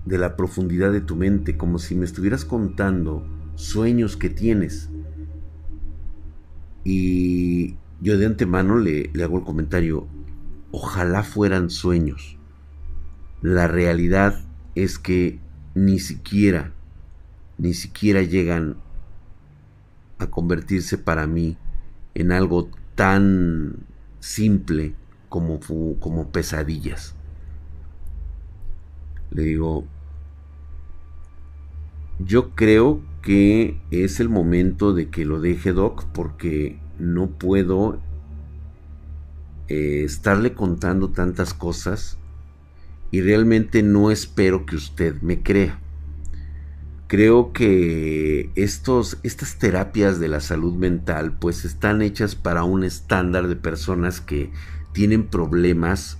[0.05, 4.90] de la profundidad de tu mente, como si me estuvieras contando sueños que tienes.
[6.85, 10.09] Y yo de antemano le, le hago el comentario,
[10.72, 12.37] ojalá fueran sueños.
[13.43, 14.41] La realidad
[14.77, 15.41] es que
[15.75, 16.73] ni siquiera,
[17.59, 18.77] ni siquiera llegan
[20.19, 21.57] a convertirse para mí
[22.15, 23.79] en algo tan
[24.21, 24.95] simple
[25.29, 25.59] como,
[25.99, 27.17] como pesadillas.
[29.33, 29.87] Le digo,
[32.21, 37.99] yo creo que es el momento de que lo deje Doc porque no puedo
[39.67, 42.19] eh, estarle contando tantas cosas
[43.12, 45.79] y realmente no espero que usted me crea.
[47.07, 53.48] Creo que estos, estas terapias de la salud mental pues están hechas para un estándar
[53.48, 54.51] de personas que
[54.92, 56.18] tienen problemas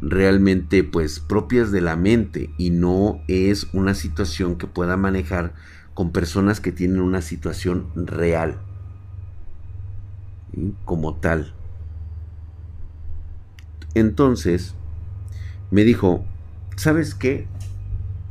[0.00, 5.54] realmente pues propias de la mente y no es una situación que pueda manejar
[5.92, 8.58] con personas que tienen una situación real
[10.86, 11.52] como tal.
[13.94, 14.74] Entonces,
[15.76, 16.24] me dijo,
[16.76, 17.46] ¿sabes qué?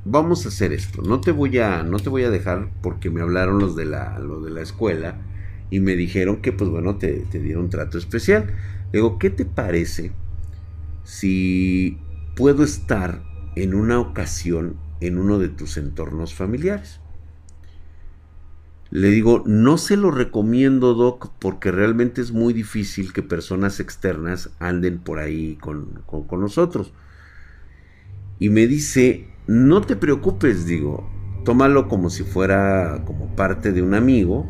[0.04, 1.04] Vamos a hacer esto.
[1.04, 4.20] No te voy a, no te voy a dejar porque me hablaron los de la,
[4.20, 5.22] de la escuela
[5.70, 8.48] y me dijeron que, pues bueno, te, te dieron un trato especial.
[8.92, 10.12] Le digo, ¿qué te parece
[11.04, 12.00] si
[12.36, 13.22] puedo estar
[13.56, 17.00] en una ocasión en uno de tus entornos familiares?
[18.90, 24.50] Le digo, no se lo recomiendo, Doc, porque realmente es muy difícil que personas externas
[24.58, 26.92] anden por ahí con, con nosotros.
[28.40, 31.10] Y me dice, no te preocupes, digo,
[31.44, 34.50] tómalo como si fuera como parte de un amigo.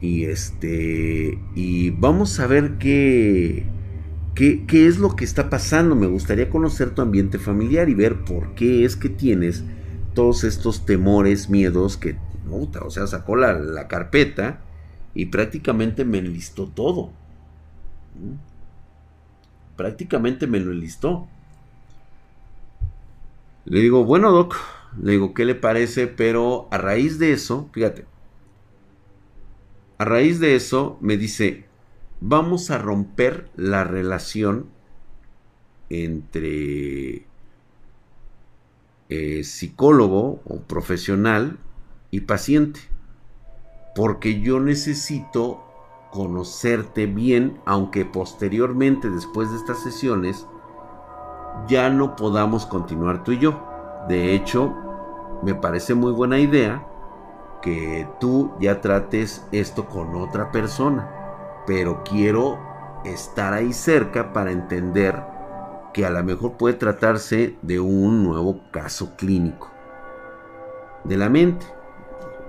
[0.00, 3.64] Y este, y vamos a ver qué,
[4.34, 5.94] qué, qué es lo que está pasando.
[5.94, 9.62] Me gustaría conocer tu ambiente familiar y ver por qué es que tienes
[10.14, 12.16] todos estos temores, miedos que,
[12.50, 14.60] o sea, sacó la, la carpeta
[15.14, 17.12] y prácticamente me enlistó todo.
[19.76, 21.28] Prácticamente me lo enlistó.
[23.64, 24.56] Le digo, bueno, Doc,
[25.00, 26.06] le digo, ¿qué le parece?
[26.06, 28.06] Pero a raíz de eso, fíjate,
[29.98, 31.66] a raíz de eso me dice,
[32.20, 34.66] vamos a romper la relación
[35.90, 37.26] entre
[39.08, 41.58] eh, psicólogo o profesional
[42.10, 42.80] y paciente,
[43.94, 45.62] porque yo necesito
[46.10, 50.46] conocerte bien, aunque posteriormente, después de estas sesiones,
[51.66, 53.62] ya no podamos continuar tú y yo.
[54.08, 54.74] De hecho,
[55.42, 56.86] me parece muy buena idea
[57.62, 61.10] que tú ya trates esto con otra persona.
[61.66, 62.58] Pero quiero
[63.04, 65.22] estar ahí cerca para entender
[65.92, 69.70] que a lo mejor puede tratarse de un nuevo caso clínico
[71.04, 71.66] de la mente.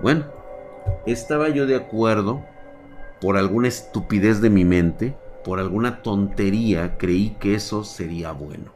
[0.02, 0.24] Bueno,
[1.06, 2.42] estaba yo de acuerdo
[3.20, 8.72] por alguna estupidez de mi mente, por alguna tontería, creí que eso sería bueno.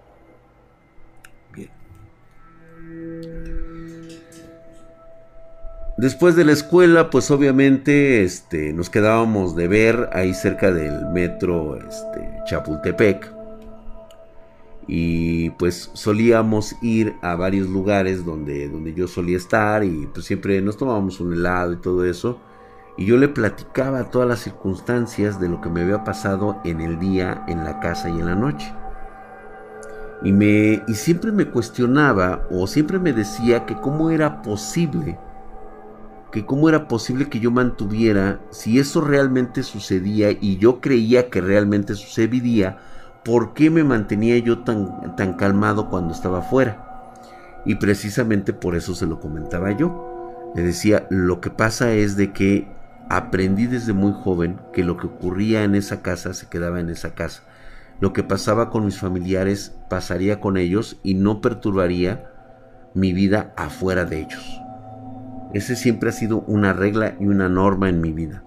[5.99, 11.77] Después de la escuela, pues obviamente este, nos quedábamos de ver ahí cerca del metro
[11.77, 13.35] este, Chapultepec.
[14.87, 20.63] Y pues solíamos ir a varios lugares donde, donde yo solía estar y pues siempre
[20.63, 22.39] nos tomábamos un helado y todo eso.
[22.97, 27.01] Y yo le platicaba todas las circunstancias de lo que me había pasado en el
[27.01, 28.73] día, en la casa y en la noche.
[30.23, 35.19] Y, me, y siempre me cuestionaba o siempre me decía que cómo era posible,
[36.31, 41.41] que cómo era posible que yo mantuviera, si eso realmente sucedía y yo creía que
[41.41, 42.79] realmente sucedería,
[43.25, 46.85] ¿por qué me mantenía yo tan, tan calmado cuando estaba afuera?
[47.65, 50.53] Y precisamente por eso se lo comentaba yo.
[50.55, 52.69] Le decía, lo que pasa es de que
[53.09, 57.15] aprendí desde muy joven que lo que ocurría en esa casa se quedaba en esa
[57.15, 57.43] casa.
[58.01, 62.31] Lo que pasaba con mis familiares pasaría con ellos y no perturbaría
[62.95, 64.68] mi vida afuera de ellos.
[65.55, 68.43] Ese siempre ha sido una regla y una norma en mi vida.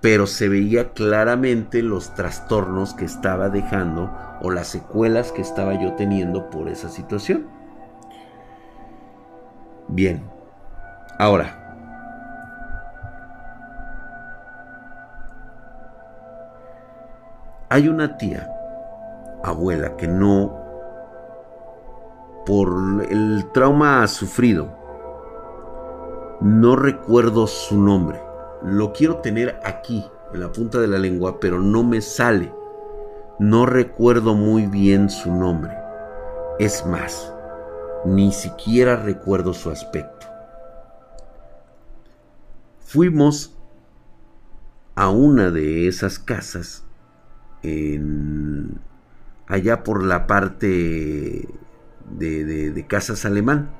[0.00, 5.94] Pero se veía claramente los trastornos que estaba dejando o las secuelas que estaba yo
[5.94, 7.46] teniendo por esa situación.
[9.88, 10.24] Bien,
[11.18, 11.62] ahora,
[17.72, 18.54] Hay una tía,
[19.42, 20.54] abuela, que no,
[22.44, 22.68] por
[23.08, 24.76] el trauma sufrido,
[26.42, 28.20] no recuerdo su nombre.
[28.64, 32.52] Lo quiero tener aquí, en la punta de la lengua, pero no me sale.
[33.38, 35.72] No recuerdo muy bien su nombre.
[36.58, 37.32] Es más,
[38.04, 40.26] ni siquiera recuerdo su aspecto.
[42.80, 43.56] Fuimos
[44.96, 46.84] a una de esas casas
[49.46, 51.48] allá por la parte
[52.10, 53.70] de, Casas Alemán.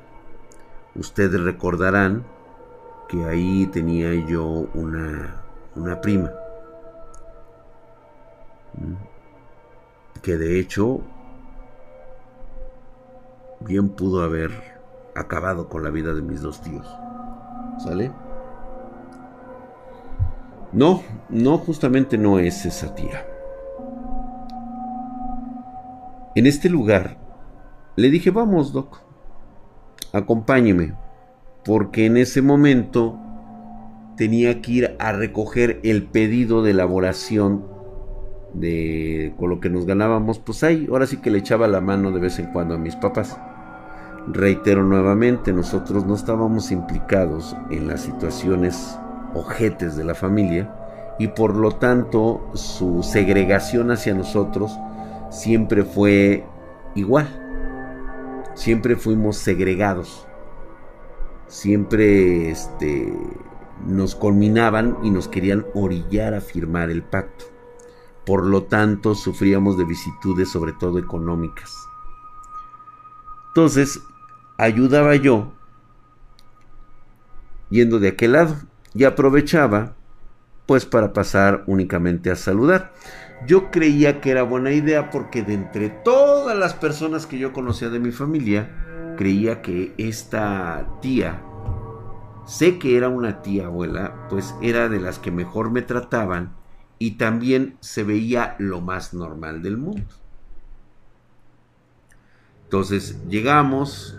[0.94, 2.24] Ustedes recordarán
[3.12, 4.42] que ahí tenía yo
[4.72, 5.42] una,
[5.76, 6.32] una prima.
[10.22, 11.02] Que de hecho
[13.60, 14.50] bien pudo haber
[15.14, 16.86] acabado con la vida de mis dos tíos.
[17.76, 18.10] ¿Sale?
[20.72, 23.26] No, no, justamente no es esa tía.
[26.34, 27.18] En este lugar
[27.94, 29.00] le dije, vamos, Doc,
[30.14, 30.94] acompáñeme,
[31.64, 33.18] porque en ese momento
[34.16, 37.64] tenía que ir a recoger el pedido de elaboración
[38.54, 42.10] de con lo que nos ganábamos, pues ahí, ahora sí que le echaba la mano
[42.10, 43.38] de vez en cuando a mis papás.
[44.28, 48.98] Reitero nuevamente, nosotros no estábamos implicados en las situaciones
[49.34, 50.72] ojetes de la familia
[51.18, 54.78] y por lo tanto su segregación hacia nosotros
[55.30, 56.44] siempre fue
[56.94, 57.26] igual.
[58.54, 60.28] Siempre fuimos segregados.
[61.52, 63.12] Siempre este,
[63.86, 67.44] nos culminaban y nos querían orillar a firmar el pacto.
[68.24, 71.76] Por lo tanto, sufríamos de vicitudes, sobre todo económicas.
[73.48, 74.00] Entonces,
[74.56, 75.52] ayudaba yo
[77.68, 78.56] yendo de aquel lado
[78.94, 79.94] y aprovechaba
[80.64, 82.94] pues para pasar únicamente a saludar.
[83.46, 87.90] Yo creía que era buena idea porque de entre todas las personas que yo conocía
[87.90, 88.70] de mi familia,
[89.22, 91.40] creía que esta tía,
[92.44, 96.56] sé que era una tía abuela, pues era de las que mejor me trataban
[96.98, 100.02] y también se veía lo más normal del mundo.
[102.64, 104.18] Entonces llegamos,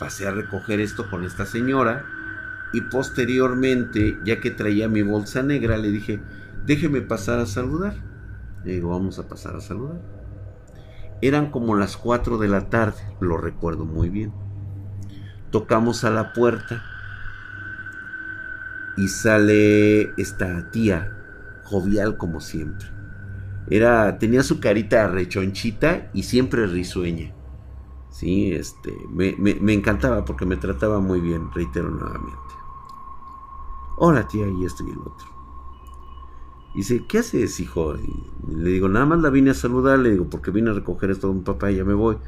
[0.00, 2.04] pasé a recoger esto con esta señora
[2.72, 6.18] y posteriormente, ya que traía mi bolsa negra, le dije,
[6.64, 7.94] déjeme pasar a saludar.
[8.64, 10.15] Le digo, vamos a pasar a saludar.
[11.22, 14.32] Eran como las 4 de la tarde, lo recuerdo muy bien.
[15.50, 16.82] Tocamos a la puerta
[18.96, 21.12] y sale esta tía,
[21.64, 22.88] jovial como siempre.
[23.68, 27.34] Era, tenía su carita rechonchita y siempre risueña.
[28.10, 32.54] Sí, este, me, me encantaba porque me trataba muy bien, reitero nuevamente.
[33.98, 35.35] Hola tía, y esto y el otro.
[36.76, 37.94] Dice, ¿qué haces, hijo?
[37.96, 41.10] Y le digo, nada más la vine a saludar, le digo, porque vine a recoger
[41.10, 42.18] esto de un papá y ya me voy.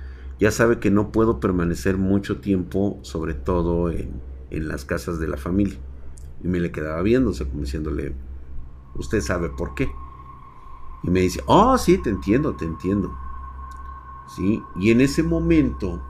[0.40, 5.36] Ya sabe que no puedo permanecer mucho tiempo, sobre todo en, las casas de la
[5.36, 5.78] familia.
[6.42, 7.02] Y me le quedaba
[7.34, 8.14] sea, como diciéndole,
[8.94, 9.90] usted sabe por qué.
[11.02, 13.14] Y me dice, oh, sí, te entiendo, te entiendo.
[14.34, 14.62] ¿Sí?
[14.76, 16.02] Y en ese momento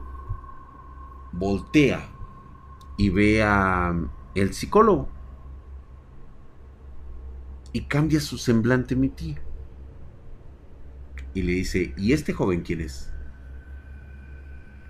[1.32, 2.09] voltea
[2.97, 3.97] y ve a
[4.36, 5.09] el psicólogo
[7.73, 9.41] y cambia su semblante mi tía.
[11.35, 13.12] Y le dice, ¿y este joven quién es?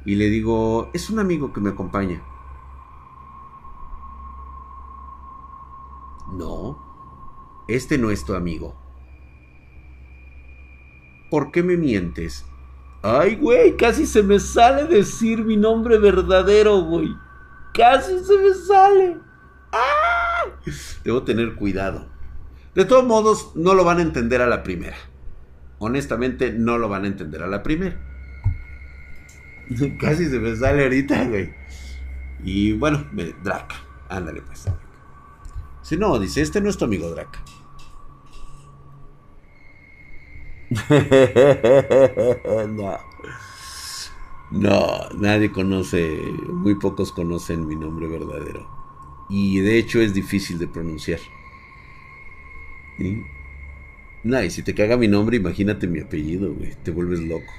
[0.05, 2.23] Y le digo, es un amigo que me acompaña.
[6.33, 6.79] No,
[7.69, 8.77] este no es tu amigo.
[11.31, 12.47] ¿Por qué me mientes?
[13.03, 17.15] Ay, güey, casi se me sale decir mi nombre verdadero, güey.
[17.75, 19.19] Casi se me sale.
[19.73, 20.45] ¡Ah!
[21.05, 22.18] Debo tener cuidado.
[22.79, 24.97] De todos modos, no lo van a entender a la primera.
[25.81, 27.99] Honestamente, no lo van a entender a la primera.
[30.01, 31.53] Casi se me sale ahorita, güey.
[32.45, 33.05] Y bueno,
[33.43, 33.75] Draca.
[34.09, 34.67] Ándale, pues.
[35.83, 37.43] Si no, dice, este no es tu amigo Draca.
[42.69, 42.97] no.
[44.53, 46.17] No, nadie conoce,
[46.53, 48.69] muy pocos conocen mi nombre verdadero.
[49.29, 51.19] Y de hecho es difícil de pronunciar.
[52.99, 53.23] ¿Sí?
[54.25, 56.73] y si te caga mi nombre, imagínate mi apellido, güey.
[56.83, 57.53] Te vuelves loco.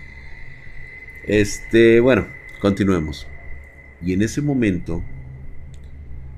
[1.25, 2.27] Este, bueno,
[2.61, 3.27] continuemos.
[4.01, 5.03] Y en ese momento,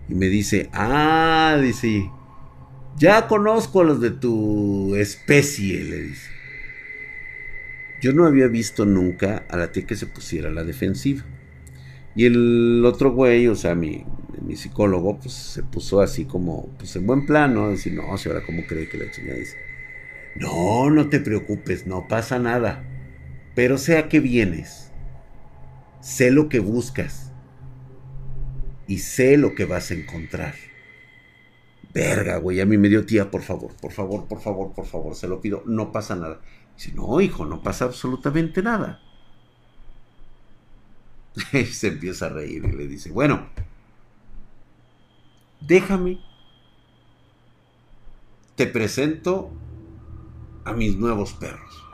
[0.08, 2.10] y me dice, ah, dice,
[2.97, 6.30] ya conozco a los de tu especie, le dice.
[8.02, 11.24] Yo no había visto nunca a la tía que se pusiera a la defensiva.
[12.16, 14.04] Y el otro güey, o sea, mi,
[14.42, 18.44] mi psicólogo, pues se puso así como, pues en buen plano, decir, no, si ahora
[18.46, 19.58] cómo cree que la chingada dice.
[20.36, 22.84] No, no te preocupes, no pasa nada.
[23.56, 24.92] Pero sé a qué vienes.
[26.00, 27.32] Sé lo que buscas.
[28.88, 30.56] Y sé lo que vas a encontrar.
[31.94, 35.16] Verga, güey, a mí me dio tía, por favor, por favor, por favor, por favor,
[35.16, 36.39] se lo pido, no pasa nada.
[36.76, 39.02] Dice, no, hijo, no pasa absolutamente nada.
[41.54, 43.50] Y se empieza a reír y le dice, bueno,
[45.62, 46.20] déjame,
[48.55, 49.51] te presento
[50.66, 51.88] a mis nuevos perros.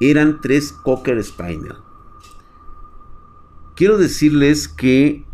[0.00, 1.76] Eran tres Cocker Spaniel.
[3.74, 5.24] Quiero decirles que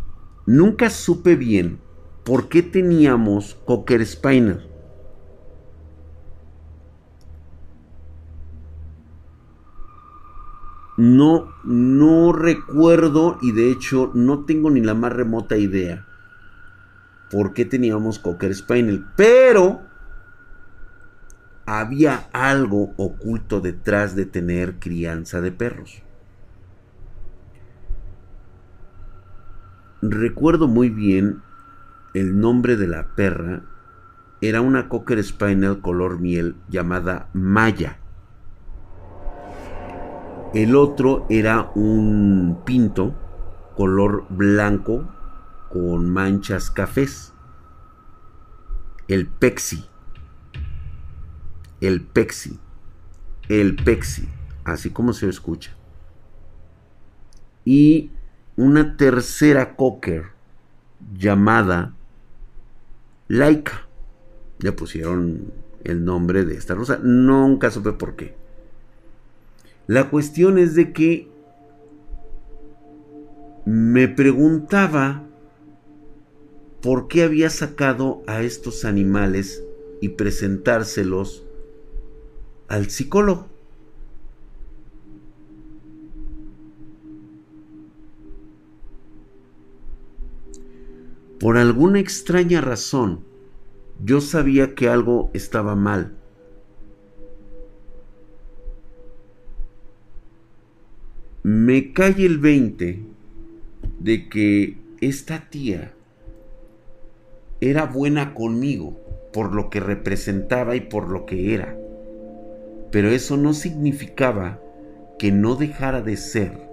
[0.45, 1.79] nunca supe bien
[2.23, 4.74] por qué teníamos Cocker Spaniel.
[10.97, 16.05] No, no recuerdo y de hecho no tengo ni la más remota idea
[17.29, 19.05] por qué teníamos Cocker Spaniel.
[19.15, 19.81] Pero
[21.65, 26.01] había algo oculto detrás de tener crianza de perros.
[30.01, 31.41] Recuerdo muy bien
[32.13, 33.63] el nombre de la perra.
[34.41, 37.99] Era una Cocker Spaniel color miel llamada Maya.
[40.55, 43.13] El otro era un pinto
[43.75, 45.05] color blanco
[45.69, 47.33] con manchas cafés.
[49.09, 49.83] El pexi.
[51.81, 52.57] El pexi.
[53.49, 54.29] El pexi.
[54.63, 55.75] Así como se escucha.
[57.65, 58.11] Y
[58.55, 60.27] una tercera cocker
[61.17, 61.95] llamada
[63.27, 63.89] Laika.
[64.59, 65.51] Le pusieron
[65.83, 66.97] el nombre de esta rosa.
[67.03, 68.44] Nunca supe por qué.
[69.87, 71.29] La cuestión es de que
[73.65, 75.23] me preguntaba
[76.81, 79.63] por qué había sacado a estos animales
[80.01, 81.45] y presentárselos
[82.67, 83.47] al psicólogo.
[91.39, 93.23] Por alguna extraña razón,
[94.03, 96.17] yo sabía que algo estaba mal.
[101.47, 103.03] Me cae el 20
[103.99, 105.93] de que esta tía
[107.61, 108.99] era buena conmigo
[109.31, 111.77] por lo que representaba y por lo que era.
[112.89, 114.59] Pero eso no significaba
[115.19, 116.67] que no dejara de ser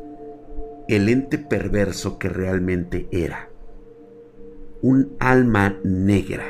[0.88, 3.50] el ente perverso que realmente era.
[4.80, 6.46] Un alma negra.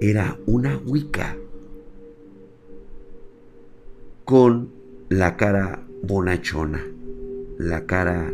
[0.00, 1.36] Era una Wicca
[4.24, 4.72] con
[5.08, 6.84] la cara bonachona,
[7.58, 8.32] la cara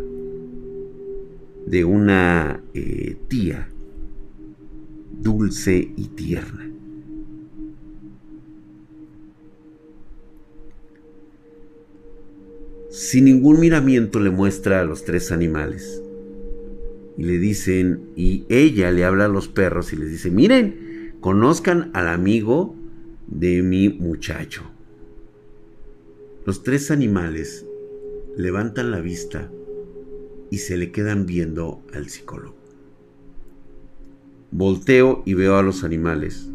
[1.66, 3.68] de una eh, tía
[5.24, 6.70] dulce y tierna.
[12.90, 16.00] Sin ningún miramiento le muestra a los tres animales.
[17.16, 21.90] Y le dicen, y ella le habla a los perros y les dice, miren, conozcan
[21.94, 22.76] al amigo
[23.26, 24.73] de mi muchacho.
[26.46, 27.64] Los tres animales
[28.36, 29.50] levantan la vista
[30.50, 32.54] y se le quedan viendo al psicólogo.
[34.50, 36.50] Volteo y veo a los animales.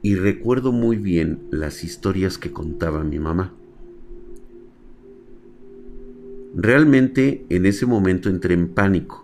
[0.00, 3.52] Y recuerdo muy bien las historias que contaba mi mamá.
[6.56, 9.23] Realmente en ese momento entré en pánico.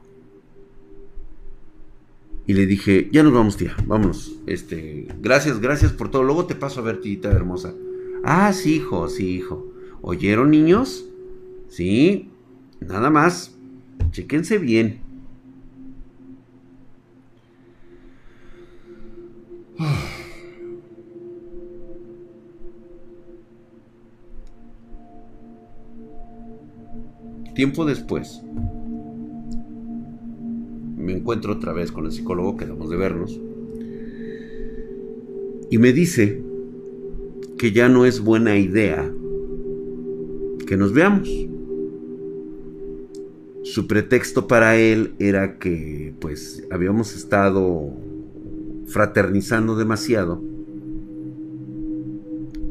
[2.50, 4.32] Y le dije, ya nos vamos, tía, vámonos.
[4.48, 6.24] Este, gracias, gracias por todo.
[6.24, 7.72] Luego te paso a ver, tita hermosa.
[8.24, 9.72] Ah, sí, hijo, sí, hijo.
[10.02, 11.06] ¿Oyeron, niños?
[11.68, 12.28] Sí.
[12.80, 13.56] Nada más,
[14.10, 14.98] chequense bien.
[27.54, 28.42] Tiempo después,
[31.00, 33.40] me encuentro otra vez con el psicólogo, quedamos de vernos,
[35.70, 36.42] y me dice
[37.56, 39.12] que ya no es buena idea
[40.66, 41.28] que nos veamos.
[43.62, 47.92] Su pretexto para él era que pues habíamos estado
[48.86, 50.42] fraternizando demasiado.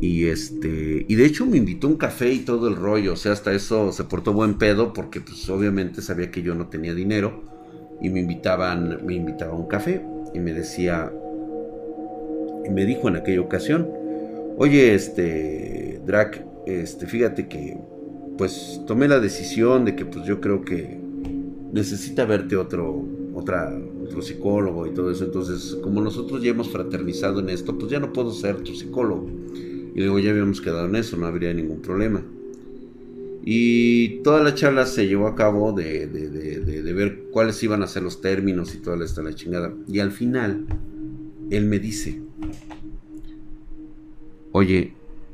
[0.02, 3.32] Y este, y de hecho me invitó un café y todo el rollo, o sea,
[3.32, 7.44] hasta eso se portó buen pedo porque pues obviamente sabía que yo no tenía dinero
[8.02, 10.02] y me invitaban, me invitaba a un café
[10.34, 11.12] y me decía
[12.66, 13.88] y me dijo en aquella ocasión,
[14.58, 17.78] "Oye, este Drac, este, fíjate que
[18.38, 20.98] pues tomé la decisión de que pues yo creo que
[21.74, 25.26] necesita verte otro otra otro psicólogo y todo eso.
[25.26, 29.30] Entonces, como nosotros ya hemos fraternizado en esto, pues ya no puedo ser tu psicólogo.
[29.94, 32.24] Y luego ya habíamos quedado en eso, no habría ningún problema.
[33.44, 38.04] Y toda la charla se llevó a cabo de, de, ver cuáles iban a ser
[38.04, 39.74] los términos y toda esta la chingada.
[39.88, 40.66] Y al final,
[41.50, 42.22] él me dice,
[44.52, 44.94] oye,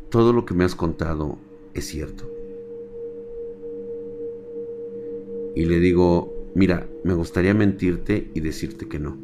[0.10, 1.38] todo lo que me has contado
[1.74, 2.30] es cierto.
[5.56, 9.18] Y le digo, mira, me gustaría mentirte y decirte que no.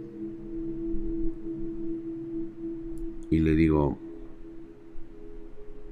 [3.30, 3.98] Y le digo,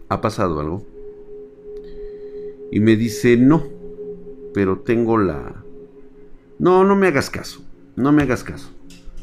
[0.10, 0.86] ¿ha pasado algo?
[2.72, 3.64] Y me dice, no,
[4.54, 5.64] pero tengo la...
[6.60, 7.62] No, no me hagas caso,
[7.96, 8.70] no me hagas caso.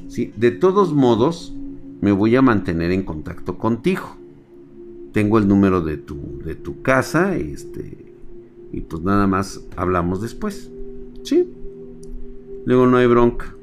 [0.08, 0.32] ¿Sí?
[0.36, 1.52] De todos modos,
[2.00, 4.16] me voy a mantener en contacto contigo.
[5.12, 8.12] Tengo el número de tu, de tu casa este,
[8.72, 10.70] y pues nada más hablamos después.
[11.22, 11.48] ¿Sí?
[12.64, 13.54] Luego no hay bronca.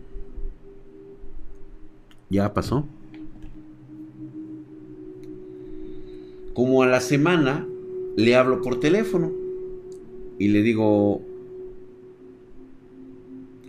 [2.30, 2.86] Ya pasó.
[6.54, 7.68] Como a la semana
[8.16, 9.43] le hablo por teléfono
[10.40, 11.22] y le digo,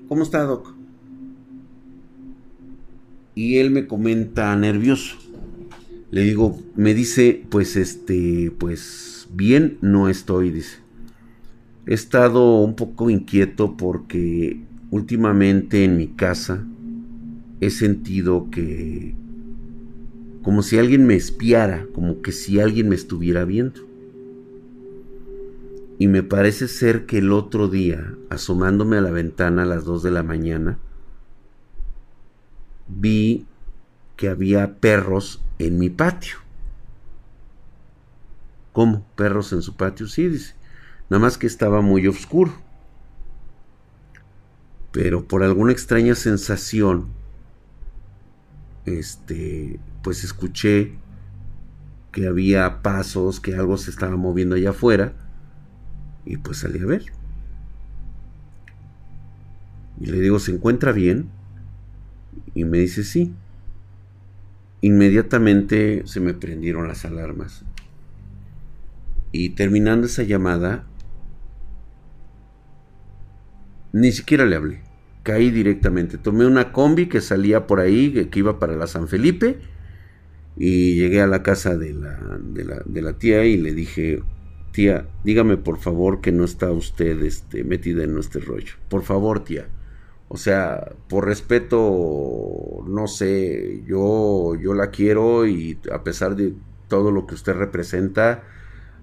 [0.09, 0.75] ¿cómo está, Doc?
[3.35, 5.17] Y él me comenta nervioso.
[6.11, 10.79] Le digo, me dice, pues este, pues bien no estoy, dice.
[11.87, 14.61] He estado un poco inquieto porque
[14.91, 16.65] últimamente en mi casa
[17.61, 19.15] he sentido que
[20.43, 23.81] como si alguien me espiara, como que si alguien me estuviera viendo.
[25.99, 30.03] Y me parece ser que el otro día, asomándome a la ventana a las 2
[30.03, 30.78] de la mañana,
[32.88, 33.47] vi
[34.16, 36.36] que había perros en mi patio.
[38.72, 39.07] ¿Cómo?
[39.14, 40.09] ¿Perros en su patio?
[40.09, 40.55] Sí, dice.
[41.09, 42.64] Nada más que estaba muy oscuro
[44.95, 47.09] pero por alguna extraña sensación,
[48.86, 50.92] este, pues escuché
[52.12, 55.12] que había pasos, que algo se estaba moviendo allá afuera,
[56.25, 57.05] y pues salí a ver.
[60.01, 61.29] Y le digo, ¿se encuentra bien?
[62.55, 63.33] Y me dice, sí.
[64.81, 67.64] Inmediatamente se me prendieron las alarmas.
[69.33, 70.85] Y terminando esa llamada,
[73.93, 74.81] ni siquiera le hablé.
[75.22, 76.18] Caí directamente.
[76.18, 79.59] Tomé una combi que salía por ahí, que iba para la San Felipe.
[80.57, 82.18] Y llegué a la casa de la,
[82.85, 84.22] de la, tía y le dije,
[84.75, 88.72] tía, dígame por favor que no está usted este, metida en nuestro rollo.
[88.89, 89.68] Por favor, tía.
[90.27, 96.55] O sea, por respeto, no sé, yo, yo la quiero y a pesar de
[96.89, 98.43] todo lo que usted representa,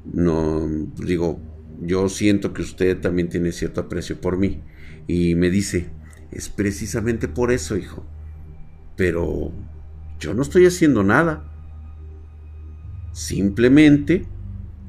[0.04, 0.68] no,
[0.98, 1.40] digo,
[1.80, 4.62] yo siento que usted también tiene cierto aprecio por mí.
[5.08, 5.90] Y me dice,
[6.32, 8.06] es precisamente por eso, hijo.
[8.98, 9.54] Pero
[10.20, 11.50] yo no estoy haciendo nada.
[13.14, 14.28] Simplemente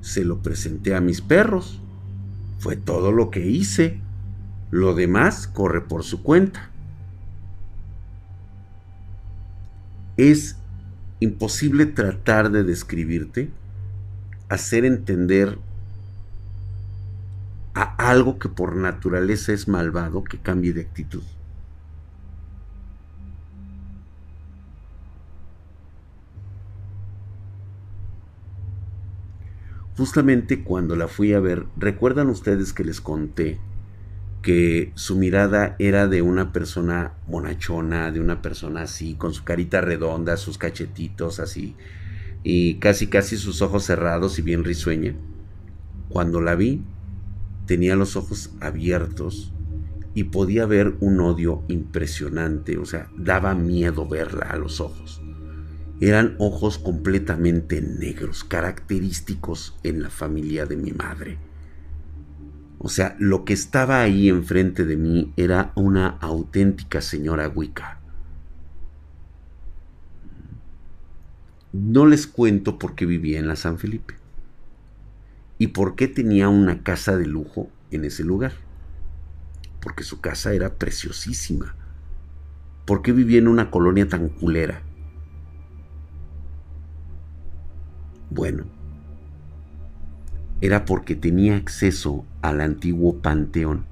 [0.03, 1.80] se lo presenté a mis perros.
[2.59, 4.00] Fue todo lo que hice.
[4.70, 6.70] Lo demás corre por su cuenta.
[10.16, 10.57] Es
[11.20, 13.50] imposible tratar de describirte,
[14.48, 15.59] hacer entender
[17.74, 21.22] a algo que por naturaleza es malvado que cambie de actitud.
[29.97, 33.61] Justamente cuando la fui a ver, ¿recuerdan ustedes que les conté
[34.40, 39.80] que su mirada era de una persona bonachona, de una persona así, con su carita
[39.82, 41.76] redonda, sus cachetitos así,
[42.43, 45.14] y casi casi sus ojos cerrados y bien risueña?
[46.09, 46.82] Cuando la vi,
[47.66, 49.53] tenía los ojos abiertos
[50.14, 55.22] y podía ver un odio impresionante, o sea, daba miedo verla a los ojos.
[56.03, 61.38] Eran ojos completamente negros, característicos en la familia de mi madre.
[62.80, 68.00] O sea, lo que estaba ahí enfrente de mí era una auténtica señora Wicca.
[71.72, 74.16] No les cuento por qué vivía en la San Felipe
[75.59, 78.55] y por qué tenía una casa de lujo en ese lugar
[79.80, 81.76] porque su casa era preciosísima.
[82.86, 84.82] ¿Por qué vivía en una colonia tan culera?
[88.35, 88.64] Bueno,
[90.62, 93.85] era porque tenía acceso al antiguo panteón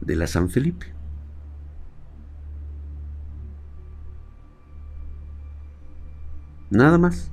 [0.00, 0.86] de la San Felipe.
[6.70, 7.30] Nada más.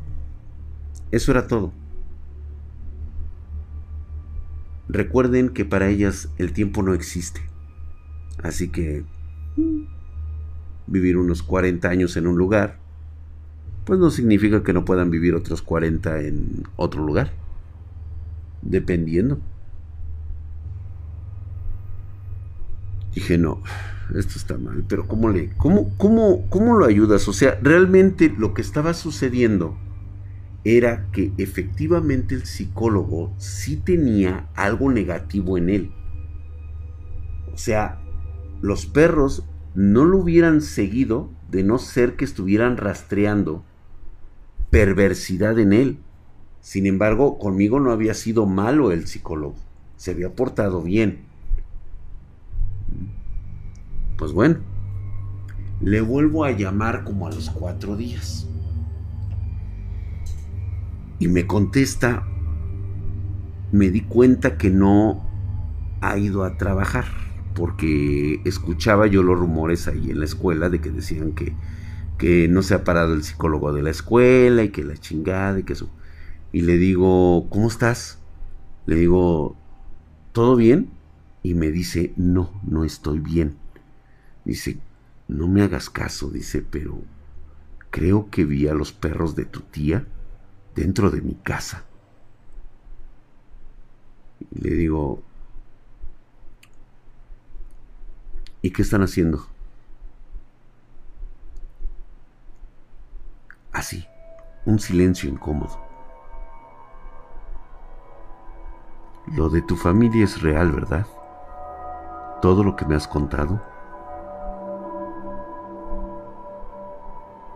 [1.11, 1.73] Eso era todo.
[4.87, 7.41] Recuerden que para ellas el tiempo no existe.
[8.43, 9.03] Así que
[10.85, 12.84] vivir unos 40 años en un lugar,
[13.85, 17.31] pues no significa que no puedan vivir otros 40 en otro lugar.
[18.61, 19.39] Dependiendo.
[23.13, 23.61] Dije, no,
[24.13, 27.27] esto está mal, pero ¿cómo le, cómo, cómo, cómo lo ayudas?
[27.27, 29.77] O sea, realmente lo que estaba sucediendo
[30.65, 35.91] era que efectivamente el psicólogo sí tenía algo negativo en él.
[37.53, 38.01] O sea,
[38.61, 39.43] los perros
[39.75, 43.63] no lo hubieran seguido de no ser que estuvieran rastreando
[44.75, 45.99] perversidad en él.
[46.59, 49.55] Sin embargo, conmigo no había sido malo el psicólogo,
[49.95, 51.19] se había portado bien.
[54.17, 54.57] Pues bueno,
[55.79, 58.49] le vuelvo a llamar como a los cuatro días.
[61.19, 62.27] Y me contesta,
[63.71, 65.25] me di cuenta que no
[66.01, 67.05] ha ido a trabajar,
[67.53, 71.53] porque escuchaba yo los rumores ahí en la escuela de que decían que,
[72.17, 75.63] que no se ha parado el psicólogo de la escuela y que la chingada y
[75.63, 75.89] que eso.
[76.51, 78.19] Y le digo, ¿cómo estás?
[78.85, 79.57] Le digo,
[80.31, 80.89] ¿todo bien?
[81.43, 83.57] Y me dice, no, no estoy bien.
[84.45, 84.77] Dice,
[85.27, 87.01] no me hagas caso, dice, pero
[87.89, 90.05] creo que vi a los perros de tu tía
[90.75, 91.85] dentro de mi casa.
[94.51, 95.23] Y le digo,
[98.61, 99.47] ¿y qué están haciendo?
[103.75, 104.07] Así,
[104.65, 105.77] un silencio incómodo.
[109.35, 111.05] Lo de tu familia es real, ¿verdad?
[112.41, 113.61] Todo lo que me has contado.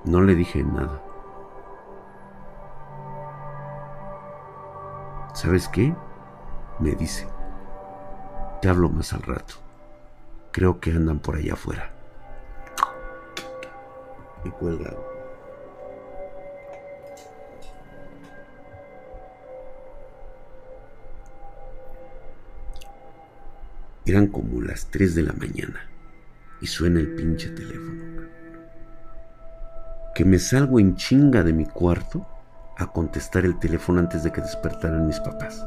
[0.04, 1.02] No le dije nada.
[5.34, 5.96] ¿Sabes qué?
[6.80, 7.30] Me dice.
[8.62, 9.54] Te hablo más al rato.
[10.52, 11.94] Creo que andan por allá afuera.
[14.44, 14.92] Y cuelga.
[24.10, 25.88] Eran como las 3 de la mañana
[26.62, 28.24] y suena el pinche teléfono.
[30.16, 32.26] Que me salgo en chinga de mi cuarto
[32.80, 35.64] a contestar el teléfono antes de que despertaran mis papás.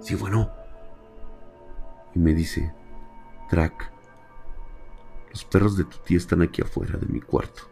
[0.00, 0.50] Sí, bueno.
[2.14, 2.72] Y me dice,
[3.50, 3.92] Track,
[5.32, 7.64] los perros de tu tía están aquí afuera de mi cuarto.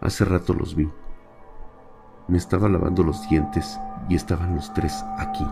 [0.00, 0.88] Hace rato los vi.
[2.28, 3.76] Me estaba lavando los dientes
[4.08, 5.44] y estaban los tres aquí.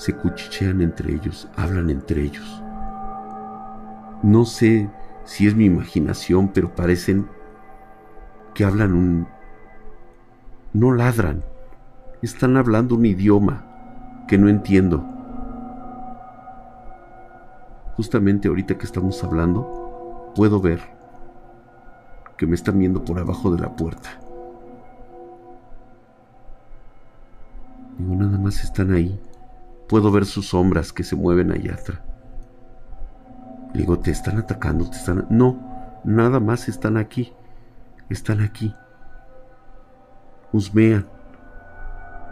[0.00, 2.62] Se cuchichean entre ellos, hablan entre ellos.
[4.22, 4.88] No sé
[5.24, 7.28] si es mi imaginación, pero parecen
[8.54, 9.28] que hablan un...
[10.72, 11.44] no ladran,
[12.22, 15.04] están hablando un idioma que no entiendo.
[17.94, 20.80] Justamente ahorita que estamos hablando, puedo ver
[22.38, 24.08] que me están viendo por abajo de la puerta.
[27.98, 29.20] Digo, nada más están ahí.
[29.90, 32.00] Puedo ver sus sombras que se mueven allá atrás.
[33.74, 34.88] digo, ¿te están atacando?
[34.88, 35.26] ¿Te están.?
[35.28, 37.34] No, nada más están aquí
[38.10, 38.74] están aquí.
[40.52, 41.06] Husmean.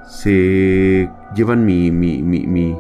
[0.06, 2.76] Se llevan mi, mi, mi, mi,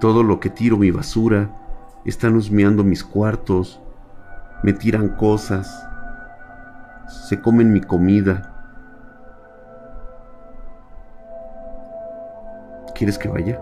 [0.00, 1.50] todo lo que tiro, mi basura.
[2.04, 3.80] Están husmeando mis cuartos.
[4.62, 5.86] Me tiran cosas.
[7.08, 8.49] Se comen mi comida.
[13.00, 13.58] ¿Quieres que vaya?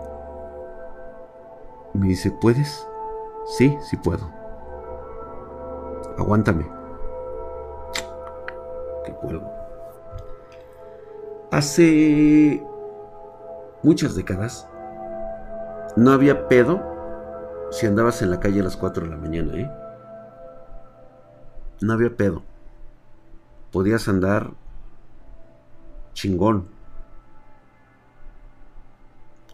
[1.93, 2.85] Me dice, ¿puedes?
[3.57, 4.29] Sí, sí puedo.
[6.17, 6.67] Aguántame.
[11.51, 12.61] Hace
[13.81, 14.67] muchas décadas
[15.95, 16.81] no había pedo
[17.71, 19.71] si andabas en la calle a las 4 de la mañana, ¿eh?
[21.79, 22.43] No había pedo.
[23.71, 24.51] Podías andar
[26.11, 26.77] chingón.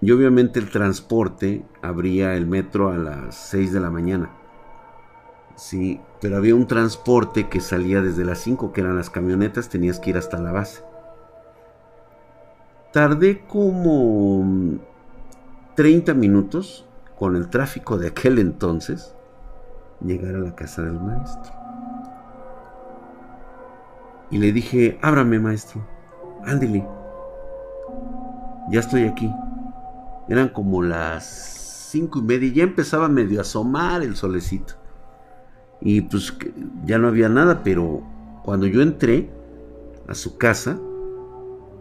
[0.06, 4.30] Y obviamente el transporte abría el metro a las 6 de la mañana.
[5.56, 10.00] Sí, pero había un transporte que salía desde las 5, que eran las camionetas, tenías
[10.00, 10.84] que ir hasta la base.
[12.94, 14.78] Tardé como
[15.74, 16.86] 30 minutos
[17.18, 19.16] con el tráfico de aquel entonces
[20.06, 21.52] llegar a la casa del maestro.
[24.30, 25.82] Y le dije, ábrame maestro,
[26.46, 26.88] ándele,
[28.70, 29.34] ya estoy aquí.
[30.28, 31.26] Eran como las
[31.92, 34.74] cinco y media y ya empezaba medio a asomar el solecito.
[35.82, 36.36] Y pues
[36.86, 38.02] ya no había nada, pero
[38.44, 39.30] cuando yo entré
[40.08, 40.78] a su casa,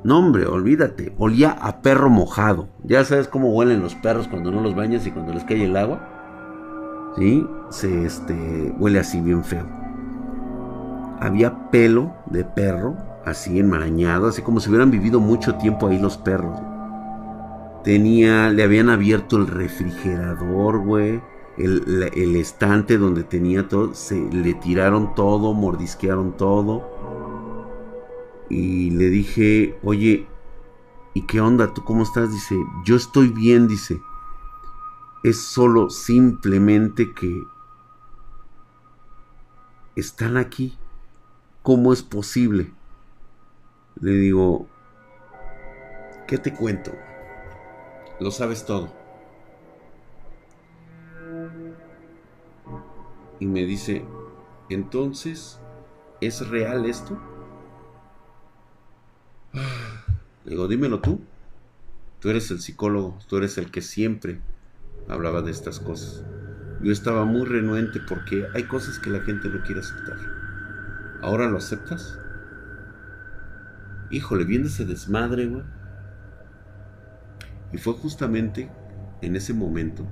[0.05, 2.69] no hombre, olvídate, olía a perro mojado.
[2.83, 5.77] Ya sabes cómo huelen los perros cuando no los bañas y cuando les cae el
[5.77, 7.13] agua.
[7.17, 7.47] ¿Sí?
[7.71, 9.67] Se este, huele así bien feo.
[11.21, 16.19] Había pelo de perro, así enmarañado, así como si hubieran vivido mucho tiempo ahí los
[16.19, 16.61] perros.
[17.85, 21.23] Tenía, le habían abierto el refrigerador, güey.
[21.59, 26.83] El, el, estante donde tenía todo, se le tiraron todo, mordisquearon todo.
[28.49, 30.27] Y le dije, oye,
[31.13, 31.75] ¿y qué onda?
[31.75, 32.33] ¿Tú cómo estás?
[32.33, 32.57] Dice,
[32.87, 34.01] yo estoy bien, dice.
[35.23, 37.45] Es solo simplemente que
[39.95, 40.79] están aquí.
[41.63, 42.73] ¿Cómo es posible?
[44.01, 44.67] Le digo,
[46.27, 46.93] ¿qué te cuento?
[48.21, 48.93] Lo sabes todo.
[53.41, 54.05] Y me dice,
[54.69, 55.59] entonces,
[56.21, 57.21] ¿es real esto?
[60.45, 61.21] Le digo, dímelo tú.
[62.21, 64.41] Tú eres el psicólogo, tú eres el que siempre
[65.09, 66.25] hablaba de estas cosas.
[66.83, 70.17] Yo estaba muy renuente porque hay cosas que la gente no quiere aceptar.
[71.21, 72.19] ¿Ahora lo aceptas?
[74.11, 75.65] Híjole, viene ese desmadre, güey.
[77.75, 78.71] Y fue justamente
[79.21, 80.07] en ese momento,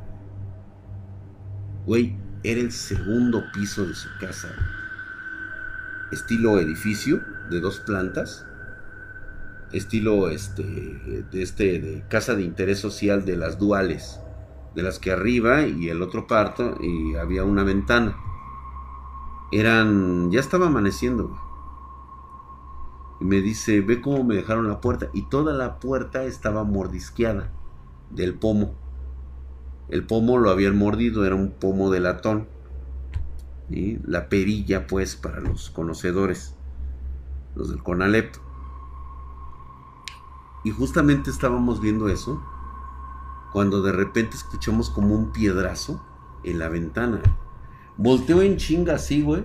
[1.86, 4.48] güey, era el segundo piso de su casa.
[6.10, 8.44] Estilo edificio de dos plantas.
[9.72, 14.18] Estilo este de este de casa de interés social de las duales,
[14.74, 18.16] de las que arriba y el otro parto y había una ventana.
[19.52, 21.38] Eran ya estaba amaneciendo.
[23.22, 25.06] Y me dice, ve cómo me dejaron la puerta.
[25.12, 27.52] Y toda la puerta estaba mordisqueada
[28.10, 28.74] del pomo.
[29.88, 32.48] El pomo lo habían mordido, era un pomo de latón.
[33.70, 36.56] y La perilla, pues, para los conocedores,
[37.54, 38.34] los del Conalep.
[40.64, 42.42] Y justamente estábamos viendo eso
[43.52, 46.04] cuando de repente escuchamos como un piedrazo
[46.42, 47.22] en la ventana.
[47.96, 49.44] Volteo en chinga así, güey.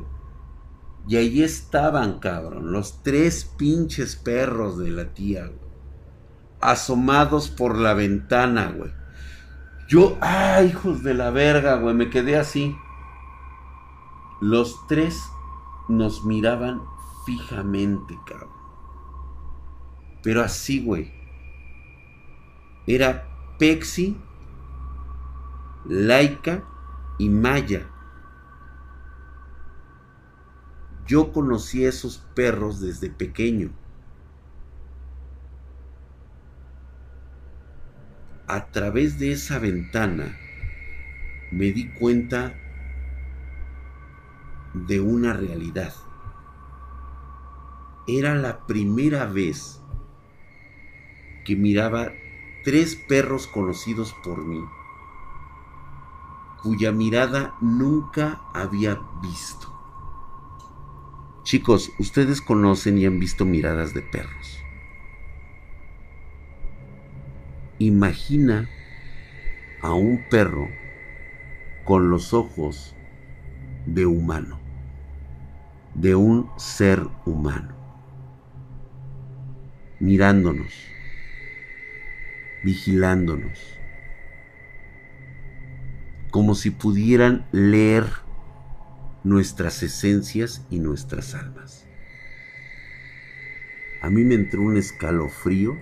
[1.07, 5.67] Y ahí estaban, cabrón, los tres pinches perros de la tía, güey.
[6.59, 8.91] Asomados por la ventana, güey.
[9.87, 12.75] Yo, ay, hijos de la verga, güey, me quedé así.
[14.41, 15.17] Los tres
[15.87, 16.81] nos miraban
[17.25, 18.49] fijamente, cabrón.
[20.23, 21.13] Pero así, güey.
[22.85, 23.27] Era
[23.57, 24.17] Pexi,
[25.85, 26.63] Laika
[27.17, 27.89] y Maya.
[31.07, 33.69] Yo conocí a esos perros desde pequeño.
[38.45, 40.37] A través de esa ventana
[41.51, 42.53] me di cuenta
[44.73, 45.93] de una realidad.
[48.05, 49.81] Era la primera vez
[51.45, 52.11] que miraba
[52.65, 54.61] tres perros conocidos por mí,
[56.61, 59.76] cuya mirada nunca había visto.
[61.47, 64.61] Chicos, ustedes conocen y han visto miradas de perros.
[67.79, 68.67] Imagina
[69.81, 70.67] a un perro
[71.85, 72.97] con los ojos
[73.85, 74.59] de humano,
[75.95, 77.73] de un ser humano,
[80.01, 80.73] mirándonos,
[82.61, 83.79] vigilándonos,
[86.29, 88.26] como si pudieran leer
[89.27, 91.85] nuestras esencias y nuestras almas.
[94.01, 95.77] A mí me entró un escalofrío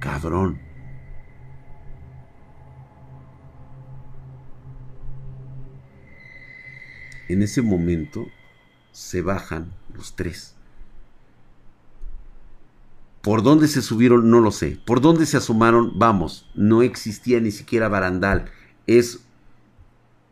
[0.00, 0.60] cabrón.
[7.28, 8.26] En ese momento
[8.92, 10.54] se bajan los tres.
[13.20, 14.80] Por dónde se subieron, no lo sé.
[14.86, 18.50] Por dónde se asomaron, vamos, no existía ni siquiera barandal.
[18.86, 19.27] Es,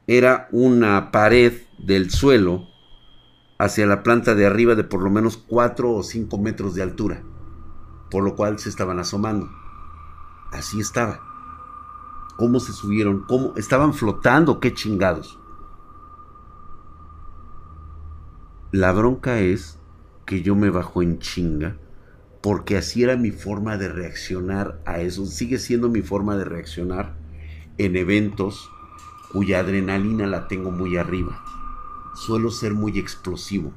[0.06, 2.68] era una pared del suelo
[3.58, 7.22] hacia la planta de arriba de por lo menos 4 o 5 metros de altura,
[8.10, 9.50] por lo cual se estaban asomando.
[10.52, 11.20] Así estaba.
[12.36, 13.24] ¿Cómo se subieron?
[13.26, 14.60] ¿Cómo estaban flotando?
[14.60, 15.38] ¿Qué chingados?
[18.72, 19.78] La bronca es
[20.26, 21.78] que yo me bajo en chinga
[22.42, 25.26] porque así era mi forma de reaccionar a eso.
[25.26, 27.16] Sigue siendo mi forma de reaccionar
[27.78, 28.70] en eventos
[29.32, 31.42] cuya adrenalina la tengo muy arriba
[32.16, 33.72] suelo ser muy explosivo.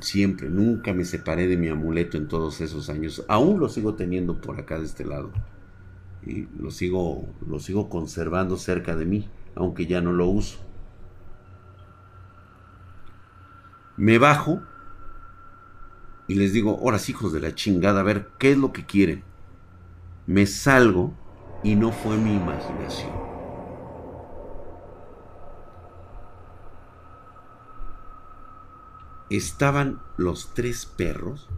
[0.00, 3.24] Siempre, nunca me separé de mi amuleto en todos esos años.
[3.28, 5.30] Aún lo sigo teniendo por acá de este lado.
[6.24, 10.58] Y lo sigo, lo sigo conservando cerca de mí, aunque ya no lo uso.
[13.96, 14.62] Me bajo
[16.28, 19.24] y les digo, horas hijos de la chingada, a ver, ¿qué es lo que quieren?
[20.26, 21.14] Me salgo
[21.62, 23.30] y no fue mi imaginación.
[29.30, 31.48] estaban los tres perros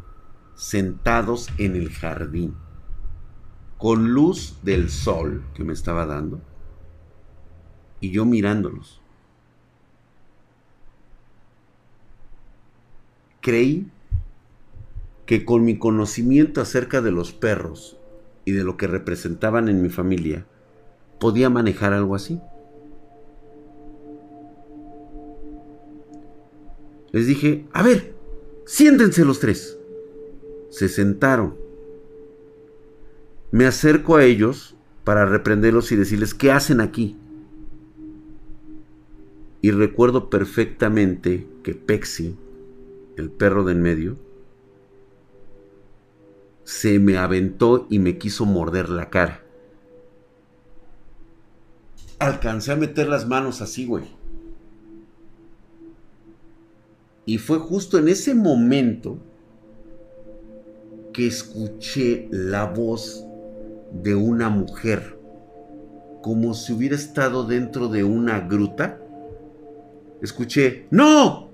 [0.55, 2.55] sentados en el jardín,
[3.79, 6.41] con luz del sol que me estaba dando,
[8.01, 9.01] y yo mirándolos.
[13.41, 13.91] Creí
[15.27, 17.97] que con mi conocimiento acerca de los perros
[18.45, 20.47] y de lo que representaban en mi familia,
[21.21, 22.41] podía manejar algo así.
[27.13, 28.15] Les dije, a ver,
[28.65, 29.79] siéntense los tres.
[30.71, 31.57] Se sentaron.
[33.51, 34.75] Me acerco a ellos
[35.05, 37.19] para reprenderlos y decirles, ¿qué hacen aquí?
[39.61, 42.37] Y recuerdo perfectamente que Pexi,
[43.17, 44.17] el perro de en medio,
[46.65, 49.43] se me aventó y me quiso morder la cara.
[52.19, 54.05] Alcancé a meter las manos así, güey.
[57.27, 59.19] Y fue justo en ese momento
[61.13, 63.25] que escuché la voz
[63.93, 65.19] de una mujer,
[66.23, 68.99] como si hubiera estado dentro de una gruta.
[70.21, 71.52] Escuché, ¡No!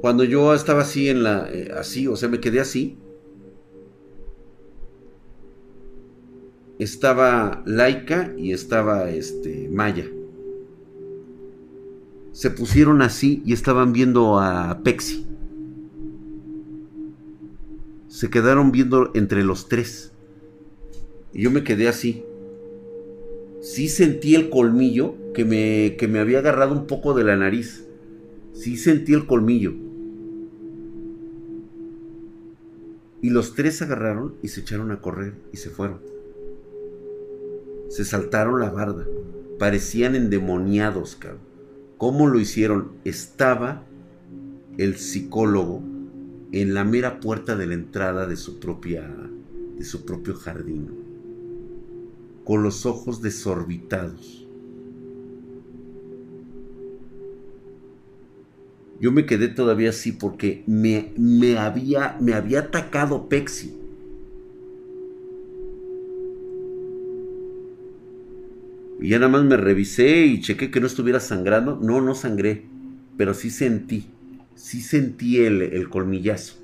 [0.00, 2.98] Cuando yo estaba así en la, eh, así, o sea, me quedé así.
[6.78, 10.06] Estaba Laika y estaba este Maya
[12.36, 15.26] se pusieron así y estaban viendo a Pexi.
[18.08, 20.12] Se quedaron viendo entre los tres.
[21.32, 22.24] Y yo me quedé así.
[23.62, 27.86] Sí sentí el colmillo que me, que me había agarrado un poco de la nariz.
[28.52, 29.72] Sí sentí el colmillo.
[33.26, 35.98] Y los tres agarraron y se echaron a correr y se fueron.
[37.88, 39.04] Se saltaron la barda.
[39.58, 41.40] Parecían endemoniados, cabrón.
[41.98, 42.92] ¿Cómo lo hicieron?
[43.04, 43.82] Estaba
[44.78, 45.82] el psicólogo
[46.52, 49.12] en la mera puerta de la entrada de su propia
[49.76, 50.88] de su propio jardín
[52.44, 54.45] con los ojos desorbitados.
[59.00, 63.74] Yo me quedé todavía así porque me, me, había, me había atacado Pexi.
[69.00, 71.78] Y ya nada más me revisé y chequé que no estuviera sangrando.
[71.82, 72.64] No, no sangré,
[73.18, 74.06] pero sí sentí,
[74.54, 76.54] sí sentí el, colmillazo.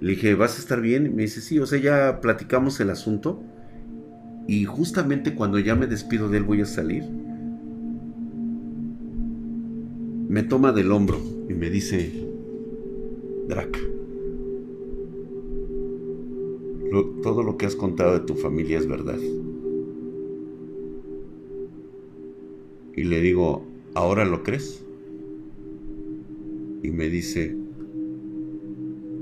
[0.00, 1.14] Le dije, ¿vas a estar bien?
[1.14, 3.42] me dice, sí, o sea, ya platicamos el asunto.
[4.46, 7.04] Y justamente cuando ya me despido de él voy a salir,
[10.28, 11.18] me toma del hombro
[11.48, 12.12] y me dice,
[13.48, 13.78] Drac,
[17.22, 19.18] todo lo que has contado de tu familia es verdad.
[22.94, 23.64] Y le digo,
[23.94, 24.84] ¿ahora lo crees?
[26.82, 27.56] Y me dice,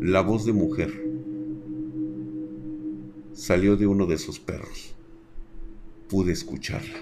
[0.00, 0.92] la voz de mujer
[3.32, 4.94] salió de uno de esos perros.
[6.08, 6.98] Pude escucharla.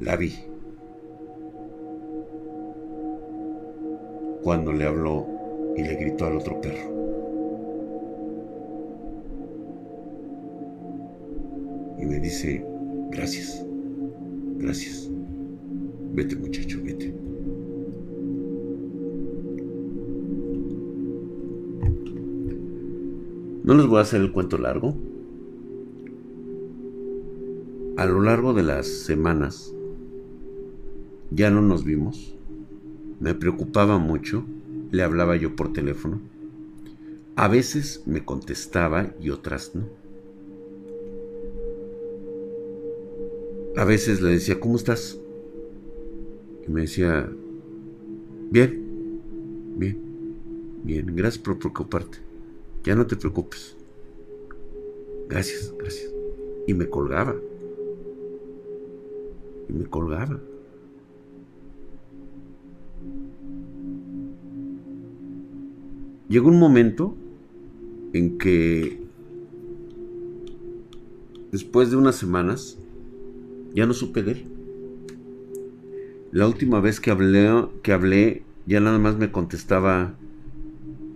[0.00, 0.51] La vi.
[4.42, 5.26] Cuando le habló
[5.76, 7.02] y le gritó al otro perro.
[12.02, 12.64] y me dice,
[13.12, 13.64] gracias,
[14.56, 15.08] gracias.
[16.14, 17.14] Vete muchacho, vete.
[23.62, 24.96] No les voy a hacer el cuento largo.
[27.96, 29.72] A lo largo de las semanas
[31.30, 32.36] ya no nos vimos,
[33.22, 34.44] me preocupaba mucho,
[34.90, 36.20] le hablaba yo por teléfono.
[37.36, 39.84] A veces me contestaba y otras no.
[43.76, 45.20] A veces le decía, ¿cómo estás?
[46.66, 47.30] Y me decía,
[48.50, 49.20] bien,
[49.76, 49.98] bien,
[50.82, 52.18] bien, gracias por preocuparte.
[52.82, 53.76] Ya no te preocupes.
[55.28, 56.12] Gracias, gracias.
[56.66, 57.36] Y me colgaba.
[59.68, 60.40] Y me colgaba.
[66.32, 67.14] Llegó un momento
[68.14, 68.98] en que
[71.50, 72.78] después de unas semanas
[73.74, 74.44] ya no supe de él.
[76.30, 80.14] La última vez que hablé, ya nada más me contestaba,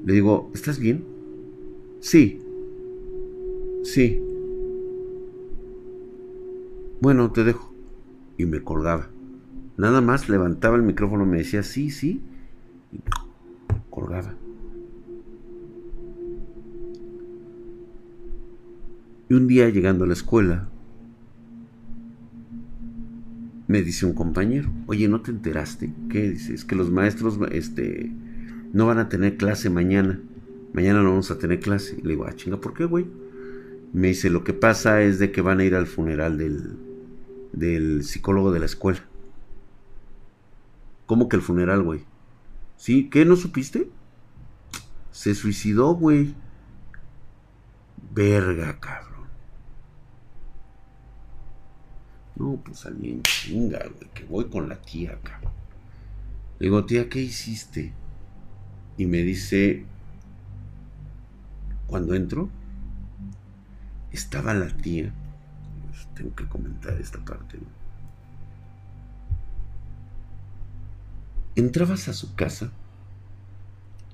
[0.05, 1.03] le digo, ¿estás bien?
[2.01, 2.43] Sí,
[3.85, 4.21] sí.
[7.01, 7.73] Bueno, te dejo.
[8.37, 9.09] Y me colgaba.
[9.79, 12.21] Nada más levantaba el micrófono, me decía, sí, sí,
[12.93, 12.99] y
[13.89, 14.35] colgaba.
[19.29, 20.69] Y un día llegando a la escuela,
[23.67, 25.93] me dice un compañero, oye, ¿no te enteraste?
[26.09, 26.31] ¿Qué?
[26.31, 28.13] Dice, es que los maestros este,
[28.73, 30.21] no van a tener clase mañana.
[30.73, 31.97] Mañana no vamos a tener clase.
[31.99, 33.07] Y le digo, ah, chinga, ¿por qué, güey?
[33.93, 36.77] Me dice, lo que pasa es de que van a ir al funeral del,
[37.53, 39.03] del psicólogo de la escuela.
[41.07, 42.05] ¿Cómo que el funeral, güey?
[42.77, 43.09] ¿Sí?
[43.11, 43.25] ¿Qué?
[43.25, 43.89] ¿No supiste?
[45.11, 46.35] Se suicidó, güey.
[48.15, 49.06] Verga, cabrón.
[52.37, 55.53] No, pues alguien chinga, güey, que voy con la tía, cabrón.
[56.59, 57.93] Le digo, tía, ¿qué hiciste?
[58.99, 59.85] Y me dice,
[61.87, 62.49] cuando entro,
[64.13, 65.13] estaba la tía.
[65.87, 67.59] Pues, tengo que comentar esta parte.
[71.55, 72.71] Entrabas a su casa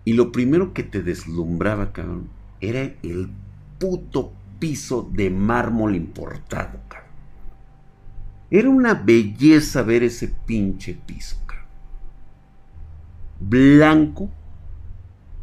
[0.05, 2.29] y lo primero que te deslumbraba, cabrón,
[2.61, 3.31] era el
[3.79, 7.02] puto piso de mármol importado, cabrón.
[8.55, 11.43] Era una belleza ver ese pinche piso.
[13.41, 14.31] Blanco,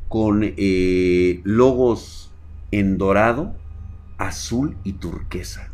[0.08, 2.32] con eh, logos
[2.72, 3.56] en dorado,
[4.18, 5.70] azul y turquesa.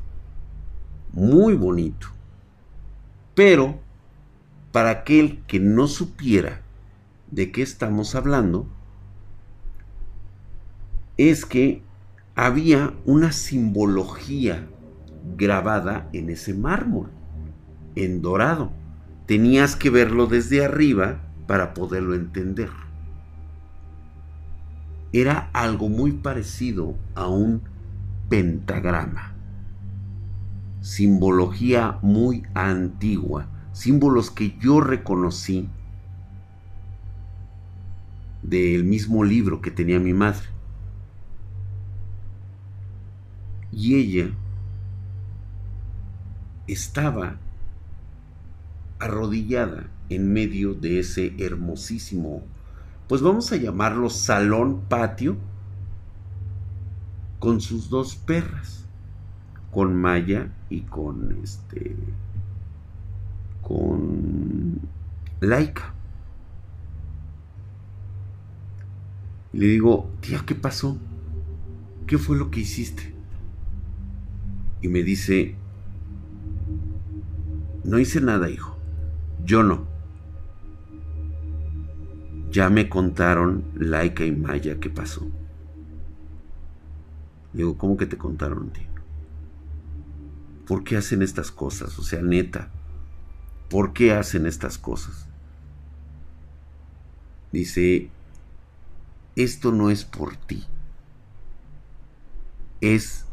[1.13, 2.07] Muy bonito.
[3.35, 3.79] Pero,
[4.71, 6.61] para aquel que no supiera
[7.29, 8.67] de qué estamos hablando,
[11.17, 11.83] es que
[12.33, 14.67] había una simbología
[15.37, 17.14] grabada en ese mármol
[17.95, 18.71] en dorado.
[19.25, 22.69] Tenías que verlo desde arriba para poderlo entender.
[25.11, 27.61] Era algo muy parecido a un
[28.29, 29.33] pentagrama.
[30.81, 35.69] Simbología muy antigua, símbolos que yo reconocí
[38.43, 40.47] del mismo libro que tenía mi madre.
[43.71, 44.29] Y ella
[46.67, 47.37] estaba
[49.05, 52.43] arrodillada en medio de ese hermosísimo,
[53.07, 55.37] pues vamos a llamarlo salón patio,
[57.39, 58.85] con sus dos perras,
[59.71, 61.95] con Maya y con este,
[63.61, 64.79] con
[65.41, 65.95] Laika.
[69.55, 70.97] le digo, tía, ¿qué pasó?
[72.07, 73.13] ¿Qué fue lo que hiciste?
[74.81, 75.55] Y me dice,
[77.85, 78.74] no hice nada, hijo.
[79.45, 79.85] Yo no.
[82.49, 85.27] Ya me contaron Laika y Maya qué pasó.
[87.53, 88.87] Digo, ¿cómo que te contaron, tío?
[90.65, 91.99] ¿Por qué hacen estas cosas?
[91.99, 92.71] O sea, neta,
[93.69, 95.27] ¿por qué hacen estas cosas?
[97.51, 98.09] Dice,
[99.35, 100.65] esto no es por ti.
[102.81, 103.25] Es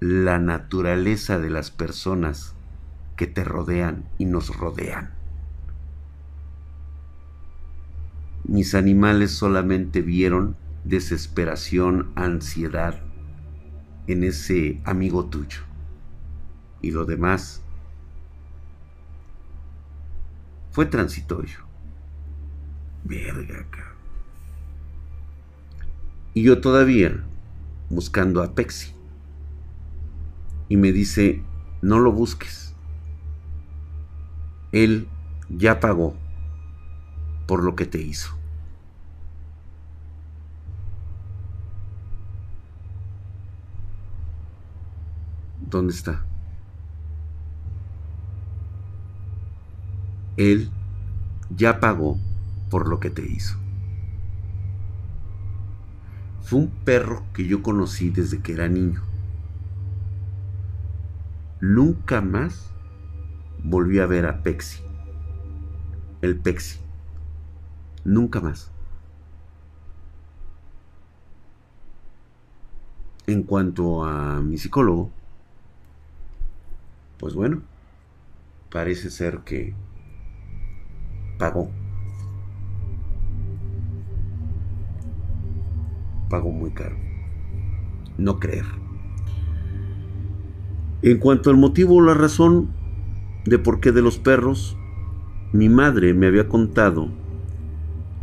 [0.00, 2.54] la naturaleza de las personas
[3.16, 5.19] que te rodean y nos rodean.
[8.50, 13.00] Mis animales solamente vieron desesperación, ansiedad
[14.08, 15.60] en ese amigo tuyo.
[16.82, 17.62] Y lo demás
[20.72, 21.58] fue transitorio.
[23.04, 23.94] Verga, cabrón.
[26.34, 27.22] Y yo todavía
[27.88, 28.92] buscando a Pexi.
[30.68, 31.44] Y me dice,
[31.82, 32.74] no lo busques.
[34.72, 35.06] Él
[35.48, 36.16] ya pagó
[37.46, 38.39] por lo que te hizo.
[45.70, 46.24] ¿Dónde está?
[50.36, 50.70] Él
[51.54, 52.18] ya pagó
[52.70, 53.56] por lo que te hizo.
[56.42, 59.02] Fue un perro que yo conocí desde que era niño.
[61.60, 62.72] Nunca más
[63.62, 64.82] volví a ver a Pexi.
[66.20, 66.80] El Pexi.
[68.04, 68.72] Nunca más.
[73.26, 75.12] En cuanto a mi psicólogo,
[77.20, 77.60] pues bueno,
[78.72, 79.74] parece ser que
[81.38, 81.70] pagó.
[86.30, 86.96] Pagó muy caro.
[88.16, 88.64] No creer.
[91.02, 92.70] En cuanto al motivo o la razón
[93.44, 94.78] de por qué de los perros,
[95.52, 97.08] mi madre me había contado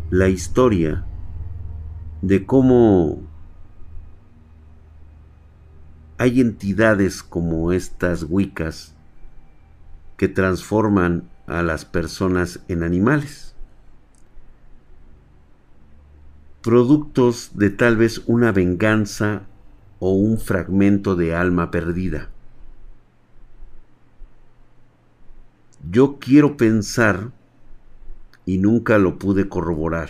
[0.10, 1.06] la historia
[2.24, 3.20] de cómo
[6.18, 8.94] hay entidades como estas Wiccas
[10.18, 13.54] que transforman a las personas en animales.
[16.64, 19.44] Productos de tal vez una venganza
[20.00, 22.30] o un fragmento de alma perdida.
[25.90, 27.32] Yo quiero pensar,
[28.46, 30.10] y nunca lo pude corroborar,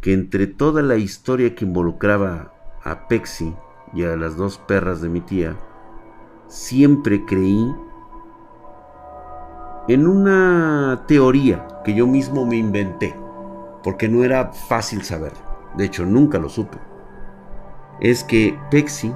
[0.00, 3.52] que entre toda la historia que involucraba a Pexi,
[3.92, 5.56] y a las dos perras de mi tía,
[6.48, 7.74] siempre creí
[9.88, 13.14] en una teoría que yo mismo me inventé,
[13.82, 15.32] porque no era fácil saber,
[15.76, 16.78] de hecho nunca lo supe,
[18.00, 19.14] es que Pexi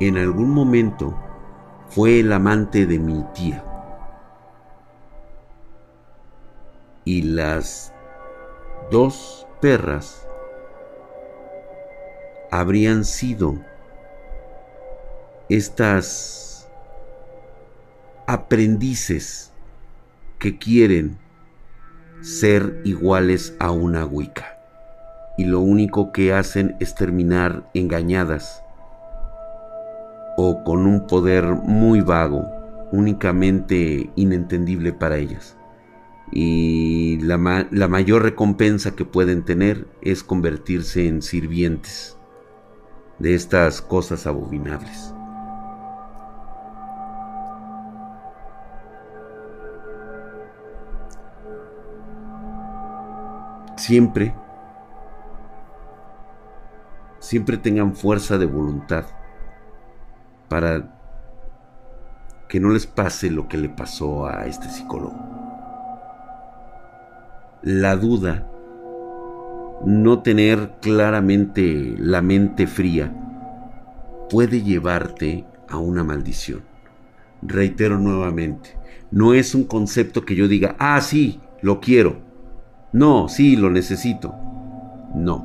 [0.00, 1.14] en algún momento
[1.88, 3.64] fue el amante de mi tía.
[7.04, 7.92] Y las
[8.90, 10.26] dos perras
[12.50, 13.54] habrían sido
[15.48, 16.68] estas
[18.26, 19.52] aprendices
[20.38, 21.18] que quieren
[22.20, 24.58] ser iguales a una Wicca
[25.36, 28.62] y lo único que hacen es terminar engañadas
[30.36, 32.46] o con un poder muy vago,
[32.92, 35.56] únicamente inentendible para ellas.
[36.32, 42.18] Y la, la mayor recompensa que pueden tener es convertirse en sirvientes
[43.18, 45.15] de estas cosas abominables.
[53.76, 54.34] Siempre,
[57.18, 59.04] siempre tengan fuerza de voluntad
[60.48, 60.92] para
[62.48, 65.16] que no les pase lo que le pasó a este psicólogo.
[67.62, 68.48] La duda,
[69.84, 73.12] no tener claramente la mente fría,
[74.30, 76.62] puede llevarte a una maldición.
[77.42, 78.76] Reitero nuevamente,
[79.10, 82.25] no es un concepto que yo diga, ah, sí, lo quiero.
[82.96, 84.34] No, sí, lo necesito.
[85.14, 85.44] No.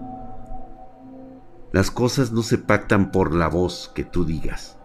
[1.73, 4.77] Las cosas no se pactan por la voz que tú digas.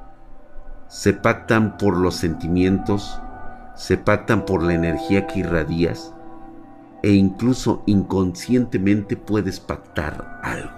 [0.88, 3.20] Se pactan por los sentimientos,
[3.76, 6.12] se pactan por la energía que irradias
[7.04, 10.72] e incluso inconscientemente puedes pactar algo.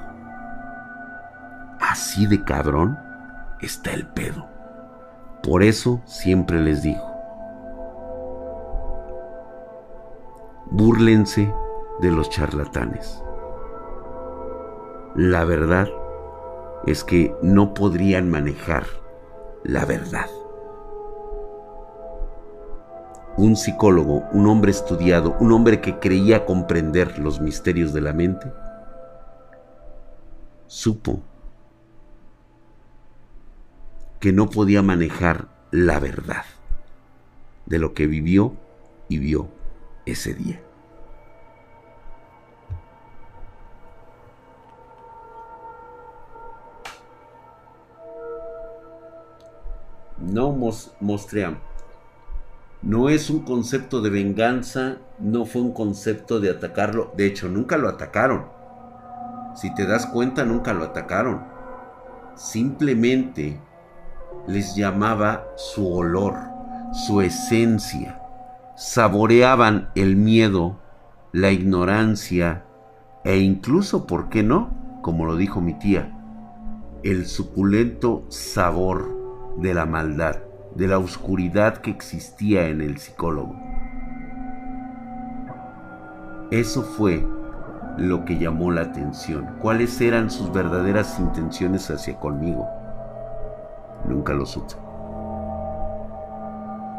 [1.81, 2.98] Así de cabrón
[3.62, 4.47] está el pedo.
[5.43, 7.10] Por eso siempre les digo,
[10.70, 11.51] búrlense
[12.01, 13.23] de los charlatanes.
[15.15, 15.89] La verdad
[16.87, 18.87] es que no podrían manejar
[19.65, 20.27] la verdad.
[23.37, 28.53] Un psicólogo, un hombre estudiado, un hombre que creía comprender los misterios de la mente,
[30.66, 31.20] supo
[34.20, 36.45] que no podía manejar la verdad
[37.66, 38.57] de lo que vivió
[39.09, 39.49] y vio
[40.07, 40.61] ese día.
[50.33, 50.53] No
[51.01, 51.59] Mostream.
[52.83, 57.13] No es un concepto de venganza, no fue un concepto de atacarlo.
[57.17, 58.47] De hecho, nunca lo atacaron.
[59.57, 61.43] Si te das cuenta, nunca lo atacaron.
[62.37, 63.61] Simplemente
[64.47, 66.37] les llamaba su olor,
[66.93, 68.21] su esencia.
[68.77, 70.79] Saboreaban el miedo,
[71.33, 72.65] la ignorancia
[73.25, 74.71] e incluso, ¿por qué no?
[75.03, 76.17] Como lo dijo mi tía,
[77.03, 79.18] el suculento sabor
[79.60, 80.36] de la maldad,
[80.74, 83.55] de la oscuridad que existía en el psicólogo.
[86.51, 87.26] Eso fue
[87.97, 89.56] lo que llamó la atención.
[89.60, 92.66] ¿Cuáles eran sus verdaderas intenciones hacia conmigo?
[94.06, 94.74] Nunca lo supe.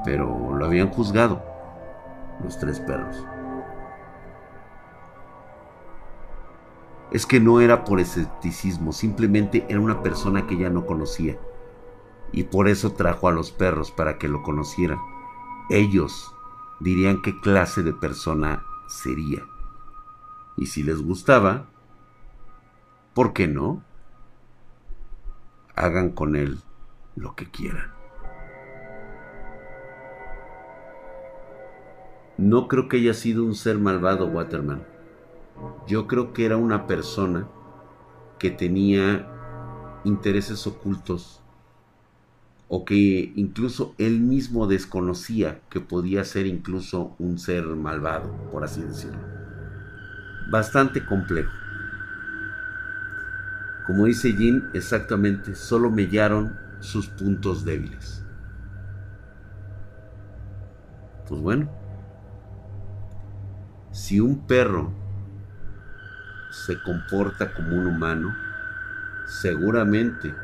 [0.06, 1.42] Pero lo habían juzgado
[2.44, 3.26] los tres perros.
[7.12, 11.38] es que no era por escepticismo, simplemente era una persona que ya no conocía.
[12.32, 15.00] Y por eso trajo a los perros para que lo conocieran.
[15.70, 16.34] Ellos
[16.80, 19.46] dirían qué clase de persona sería.
[20.58, 21.68] Y si les gustaba,
[23.14, 23.84] ¿por qué no?
[25.76, 26.60] Hagan con él
[27.16, 27.94] lo que quieran.
[32.38, 34.86] No creo que haya sido un ser malvado, Waterman.
[35.88, 37.48] Yo creo que era una persona
[38.38, 39.28] que tenía
[40.06, 41.39] intereses ocultos
[42.70, 48.82] o que incluso él mismo desconocía que podía ser incluso un ser malvado, por así
[48.82, 49.20] decirlo.
[50.52, 51.52] Bastante complejo.
[53.88, 58.24] Como dice Jin, exactamente, solo mellaron sus puntos débiles.
[61.28, 61.70] Pues bueno,
[63.92, 64.94] si un perro
[66.52, 68.36] se comporta como un humano,
[69.26, 70.36] seguramente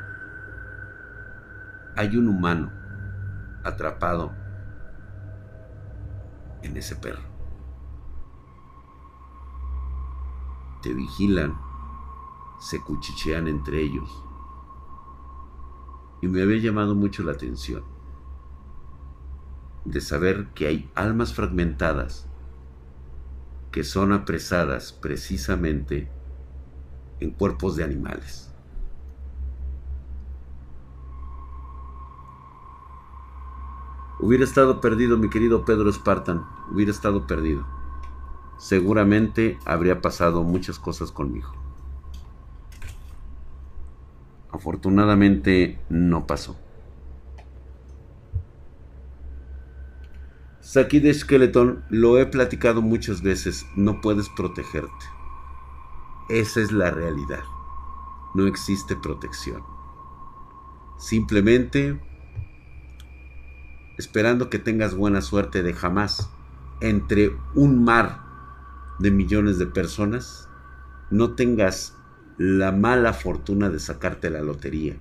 [1.96, 2.72] hay un humano
[3.64, 4.34] atrapado
[6.62, 7.24] en ese perro.
[10.82, 11.56] Te vigilan,
[12.60, 14.24] se cuchichean entre ellos.
[16.22, 17.84] Y me había llamado mucho la atención
[19.86, 22.28] de saber que hay almas fragmentadas
[23.72, 26.10] que son apresadas precisamente
[27.20, 28.55] en cuerpos de animales.
[34.26, 37.64] Hubiera estado perdido, mi querido Pedro Spartan, hubiera estado perdido.
[38.58, 41.52] Seguramente habría pasado muchas cosas conmigo.
[44.50, 46.58] Afortunadamente no pasó.
[50.60, 55.06] Saki de Skeleton, lo he platicado muchas veces, no puedes protegerte.
[56.30, 57.44] Esa es la realidad.
[58.34, 59.62] No existe protección.
[60.98, 62.02] Simplemente
[63.98, 66.30] esperando que tengas buena suerte de jamás
[66.82, 68.22] entre un mar
[69.00, 70.50] de millones de personas
[71.10, 71.96] no tengas
[72.38, 74.98] la mala fortuna de sacarte la lotería,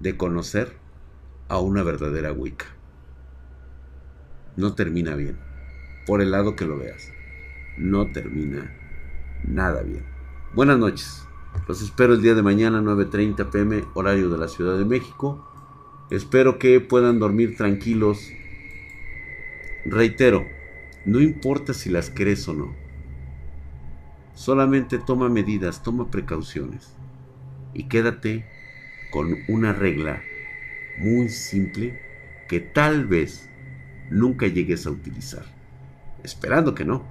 [0.00, 0.76] de conocer
[1.48, 2.66] a una verdadera Wicca.
[4.56, 5.38] No termina bien,
[6.06, 7.08] por el lado que lo veas.
[7.78, 8.74] No termina
[9.44, 10.04] nada bien.
[10.54, 11.26] Buenas noches.
[11.68, 15.51] Los espero el día de mañana 9.30 pm horario de la Ciudad de México
[16.12, 18.30] Espero que puedan dormir tranquilos.
[19.86, 20.46] Reitero,
[21.06, 22.76] no importa si las crees o no.
[24.34, 26.94] Solamente toma medidas, toma precauciones.
[27.72, 28.44] Y quédate
[29.10, 30.22] con una regla
[30.98, 31.98] muy simple
[32.46, 33.48] que tal vez
[34.10, 35.46] nunca llegues a utilizar.
[36.22, 37.06] Esperando que no.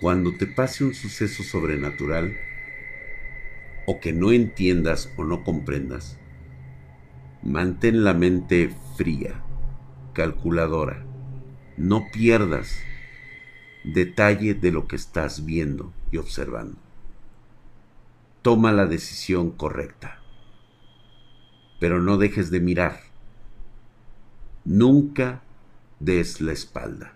[0.00, 2.36] Cuando te pase un suceso sobrenatural,
[3.86, 6.18] o que no entiendas o no comprendas,
[7.42, 9.42] mantén la mente fría,
[10.12, 11.04] calculadora.
[11.76, 12.78] No pierdas
[13.84, 16.78] detalle de lo que estás viendo y observando.
[18.42, 20.20] Toma la decisión correcta,
[21.80, 23.00] pero no dejes de mirar.
[24.64, 25.42] Nunca
[26.00, 27.12] des la espalda.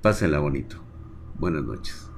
[0.00, 0.91] Pásenla bonito.
[1.34, 2.11] Buenas noches.